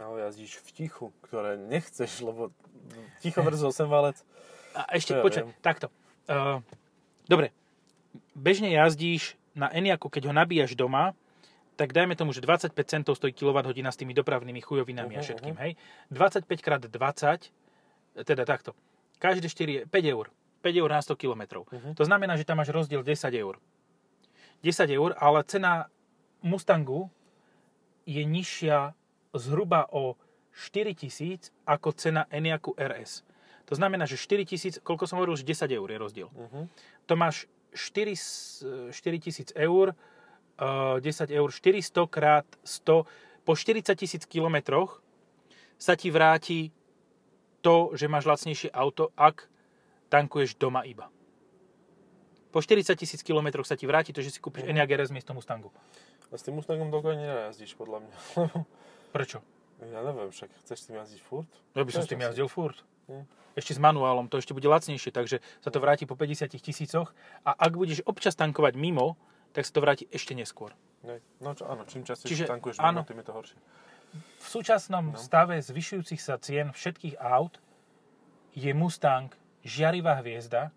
Ale 0.00 0.24
jazdíš 0.24 0.64
v 0.64 0.68
tichu, 0.72 1.12
ktoré 1.20 1.60
nechceš, 1.60 2.24
lebo 2.24 2.48
ticho 3.20 3.44
versus 3.44 3.68
8 3.68 3.84
valec. 3.86 4.16
A 4.72 4.88
ešte, 4.96 5.12
ja 5.12 5.20
počkaj, 5.20 5.44
takto. 5.60 5.92
Uh, 6.24 6.64
dobre, 7.28 7.52
bežne 8.32 8.72
jazdíš 8.72 9.36
na 9.52 9.68
Eniaku, 9.68 10.08
keď 10.08 10.30
ho 10.30 10.32
nabíjaš 10.32 10.72
doma, 10.72 11.12
tak 11.76 11.92
dajme 11.92 12.12
tomu, 12.16 12.32
že 12.32 12.44
25 12.44 12.72
centov 12.84 13.16
stojí 13.16 13.32
kWh 13.32 13.72
s 13.88 13.96
tými 13.96 14.12
dopravnými 14.12 14.60
chujovinami 14.60 15.16
a 15.16 15.20
Mhm, 15.20 15.24
všetkým, 15.24 15.56
hej. 15.60 15.72
25 16.12 16.60
krát 16.64 16.80
20, 16.84 17.52
teda 18.24 18.44
takto. 18.44 18.76
Každé 19.20 19.48
4 19.48 19.72
je 19.72 19.80
5 19.88 20.04
eur. 20.06 20.28
5 20.60 20.76
eur 20.76 20.90
na 20.92 21.00
100 21.00 21.16
km. 21.16 21.64
Mhm. 21.72 21.96
To 21.96 22.04
znamená, 22.04 22.36
že 22.36 22.44
tam 22.44 22.60
máš 22.60 22.68
rozdiel 22.72 23.00
10 23.04 23.32
eur. 23.32 23.56
10 24.60 24.92
eur, 24.92 25.16
ale 25.16 25.40
cena 25.48 25.88
Mustangu 26.44 27.08
je 28.04 28.24
nižšia 28.24 28.92
zhruba 29.34 29.86
o 29.90 30.16
4000 30.50 31.54
ako 31.66 31.88
cena 31.94 32.26
Enyaqu 32.30 32.74
RS. 32.74 33.22
To 33.70 33.78
znamená, 33.78 34.02
že 34.02 34.18
4000, 34.18 34.82
koľko 34.82 35.06
som 35.06 35.22
hovoril, 35.22 35.38
že 35.38 35.46
10 35.46 35.70
eur 35.70 35.86
je 35.86 35.98
rozdiel. 35.98 36.28
Uh-huh. 36.34 36.66
To 37.06 37.14
máš 37.14 37.46
4, 37.70 38.18
s- 38.18 38.66
4000 38.90 39.54
eur, 39.54 39.94
eh, 40.58 40.96
10 40.98 41.30
eur, 41.30 41.48
400 41.54 42.10
krát 42.10 42.46
100, 42.66 43.06
po 43.46 43.54
40 43.54 43.94
tisíc 43.94 44.26
kilometroch 44.26 44.98
sa 45.78 45.94
ti 45.94 46.10
vráti 46.10 46.74
to, 47.62 47.94
že 47.94 48.10
máš 48.10 48.26
lacnejšie 48.26 48.74
auto, 48.74 49.14
ak 49.16 49.46
tankuješ 50.10 50.58
doma 50.58 50.82
iba. 50.82 51.08
Po 52.50 52.58
40 52.58 52.98
tisíc 52.98 53.22
kilometroch 53.22 53.64
sa 53.64 53.78
ti 53.78 53.86
vráti 53.86 54.10
to, 54.10 54.18
že 54.18 54.34
si 54.34 54.42
kúpiš 54.42 54.66
Enyaq 54.66 54.90
RS 54.90 55.14
miesto 55.14 55.30
Mustangu. 55.30 55.70
A 56.30 56.34
s 56.34 56.42
tým 56.42 56.58
Mustangom 56.58 56.90
dokojne 56.90 57.22
nejazdíš, 57.22 57.78
podľa 57.78 58.02
mňa. 58.02 58.16
Prečo? 59.10 59.38
ja 59.80 60.04
neviem, 60.04 60.28
však 60.28 60.50
chceš 60.60 60.76
s 60.76 60.84
tým 60.86 60.96
jazdiť 61.00 61.20
furt? 61.24 61.48
Ja 61.72 61.82
by 61.82 61.90
som 61.90 62.04
s 62.04 62.10
tým 62.12 62.20
jazdil 62.20 62.48
furt. 62.52 62.76
Hm. 63.08 63.24
Ešte 63.56 63.72
s 63.74 63.80
manuálom, 63.80 64.28
to 64.28 64.38
ešte 64.38 64.52
bude 64.52 64.68
lacnejšie, 64.68 65.10
takže 65.10 65.40
sa 65.58 65.70
to 65.72 65.80
vráti 65.80 66.04
po 66.04 66.14
50 66.14 66.52
tisícoch 66.54 67.10
a 67.42 67.50
ak 67.50 67.74
budeš 67.74 68.04
občas 68.04 68.36
tankovať 68.36 68.76
mimo, 68.76 69.16
tak 69.50 69.66
sa 69.66 69.72
to 69.74 69.80
vráti 69.82 70.04
ešte 70.12 70.36
neskôr. 70.36 70.70
Nej. 71.02 71.18
No 71.40 71.56
čo, 71.56 71.64
áno, 71.66 71.88
čím 71.88 72.04
častejšie 72.04 72.28
Čiže 72.28 72.44
tankuješ 72.46 72.76
áno. 72.78 73.02
mimo, 73.02 73.08
tým 73.08 73.18
je 73.18 73.26
to 73.26 73.34
horšie. 73.34 73.58
V 74.20 74.46
súčasnom 74.46 75.04
No. 75.14 75.18
stave 75.18 75.58
zvyšujúcich 75.58 76.20
sa 76.20 76.36
cien 76.36 76.70
všetkých 76.70 77.16
aut 77.18 77.56
je 78.52 78.70
Mustang 78.70 79.32
žiarivá 79.64 80.20
hviezda, 80.20 80.70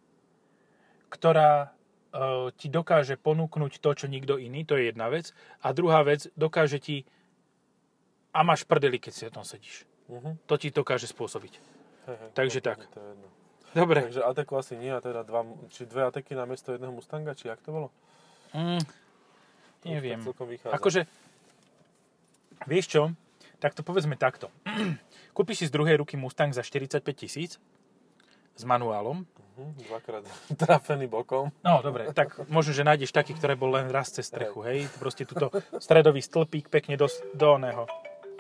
ktorá 1.10 1.70
e, 2.14 2.50
ti 2.58 2.70
dokáže 2.70 3.18
ponúknuť 3.18 3.78
to, 3.78 3.90
čo 3.94 4.06
nikto 4.08 4.38
iný, 4.38 4.66
to 4.66 4.78
je 4.78 4.90
jedna 4.90 5.10
vec. 5.10 5.34
A 5.62 5.74
druhá 5.74 6.02
vec, 6.02 6.30
dokáže 6.34 6.78
ti 6.78 7.06
a 8.34 8.40
máš 8.42 8.66
prdeli, 8.66 8.98
keď 8.98 9.14
si 9.14 9.24
o 9.30 9.32
tom 9.32 9.46
sedíš. 9.46 9.86
Uh-huh. 10.10 10.36
To 10.50 10.58
ti 10.58 10.74
dokáže 10.74 11.06
spôsobiť. 11.08 11.54
Hej, 12.10 12.18
hej, 12.18 12.30
Takže 12.34 12.60
tak. 12.60 12.82
To 12.92 12.98
je 13.00 13.08
jedno. 13.14 13.28
Dobre. 13.74 14.00
Takže 14.06 14.22
Ateku 14.22 14.54
asi 14.58 14.78
nie, 14.78 14.94
a 14.94 15.02
teda 15.02 15.26
dva, 15.26 15.46
či 15.74 15.90
dve 15.90 16.06
Ateky 16.06 16.38
na 16.38 16.46
miesto 16.46 16.74
jedného 16.74 16.94
Mustanga, 16.94 17.34
či 17.34 17.50
jak 17.50 17.62
to 17.66 17.74
bolo? 17.74 17.88
Mm, 18.54 18.82
To 19.82 19.86
neviem. 19.90 20.20
Akože, 20.70 21.10
vieš 22.70 22.86
čo? 22.90 23.02
Tak 23.58 23.74
to 23.74 23.82
povedzme 23.82 24.14
takto. 24.14 24.54
Kúpiš 25.38 25.66
si 25.66 25.66
z 25.70 25.74
druhej 25.74 25.98
ruky 25.98 26.20
Mustang 26.20 26.54
za 26.54 26.62
45 26.62 27.02
tisíc 27.18 27.58
s 28.54 28.64
manuálom. 28.68 29.26
Uh-huh. 29.26 29.74
Dvakrát 29.90 30.22
trafený 30.62 31.10
bokom. 31.10 31.50
No, 31.66 31.82
dobre, 31.82 32.14
tak 32.14 32.46
možno, 32.54 32.78
že 32.78 32.86
nájdeš 32.86 33.10
taký, 33.10 33.34
ktoré 33.34 33.58
bol 33.58 33.74
len 33.74 33.90
raz 33.90 34.14
cez 34.14 34.30
strechu, 34.30 34.62
hej? 34.70 34.86
Proste 35.02 35.26
túto 35.26 35.50
stredový 35.82 36.22
stĺpík 36.22 36.70
pekne 36.70 36.94
do, 36.94 37.10
do 37.34 37.58
oného. 37.58 37.90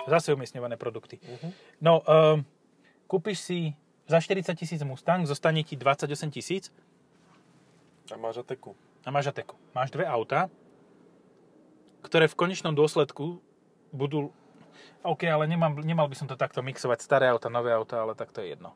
Zase 0.07 0.35
umiestňované 0.35 0.75
produkty. 0.75 1.19
Uh-huh. 1.23 1.51
No, 1.79 2.03
um, 2.03 2.43
kúpiš 3.07 3.39
si 3.39 3.59
za 4.07 4.19
40 4.19 4.51
tisíc 4.59 4.81
Mustang, 4.83 5.23
zostane 5.23 5.63
ti 5.63 5.79
28 5.79 6.11
tisíc 6.31 6.69
A 8.11 8.19
máš 8.19 8.43
Ateku. 8.43 8.75
a 9.05 9.09
máš 9.11 9.31
Ateku. 9.31 9.55
Máš 9.71 9.95
dve 9.95 10.03
auta, 10.03 10.51
ktoré 12.03 12.27
v 12.27 12.35
konečnom 12.35 12.75
dôsledku 12.75 13.39
budú... 13.95 14.35
OK, 15.03 15.23
ale 15.27 15.47
nemám, 15.47 15.79
nemal 15.83 16.07
by 16.11 16.15
som 16.15 16.27
to 16.27 16.35
takto 16.35 16.59
mixovať. 16.59 16.99
Staré 17.03 17.31
auta, 17.31 17.47
nové 17.47 17.71
auta, 17.71 18.03
ale 18.03 18.15
tak 18.15 18.31
to 18.35 18.43
je 18.43 18.55
jedno. 18.55 18.75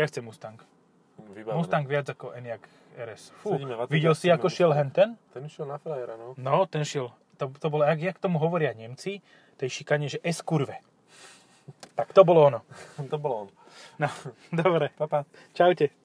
Ja 0.00 0.08
chcem 0.08 0.24
Mustang. 0.24 0.60
Vybavené. 1.32 1.56
Mustang 1.60 1.84
viac 1.84 2.08
ako 2.08 2.32
Enyaq 2.36 2.64
RS. 2.94 3.32
Fú, 3.40 3.56
Sedíme 3.56 3.74
videl 3.88 4.14
si, 4.16 4.28
ako 4.32 4.48
šiel 4.48 4.72
Mustang. 4.72 4.80
henten? 4.80 5.08
Ten 5.32 5.42
išiel 5.44 5.66
na 5.68 5.76
frajera, 5.76 6.14
no. 6.16 6.32
No, 6.36 6.64
ten 6.68 6.84
šiel. 6.84 7.12
To, 7.36 7.50
to 7.50 7.70
bolo, 7.70 7.84
jak, 7.84 8.00
jak 8.00 8.18
tomu 8.18 8.38
hovoria 8.38 8.72
Nemci, 8.72 9.20
tej 9.56 9.68
šikane, 9.70 10.08
že 10.08 10.18
S-kurve. 10.22 10.78
Tak 11.94 12.12
to 12.12 12.24
bolo 12.24 12.46
ono. 12.46 12.60
to 13.10 13.18
bolo 13.18 13.34
on. 13.46 13.48
No, 13.98 14.08
dobre. 14.52 14.90
Papa. 14.98 15.24
Čaute. 15.54 15.88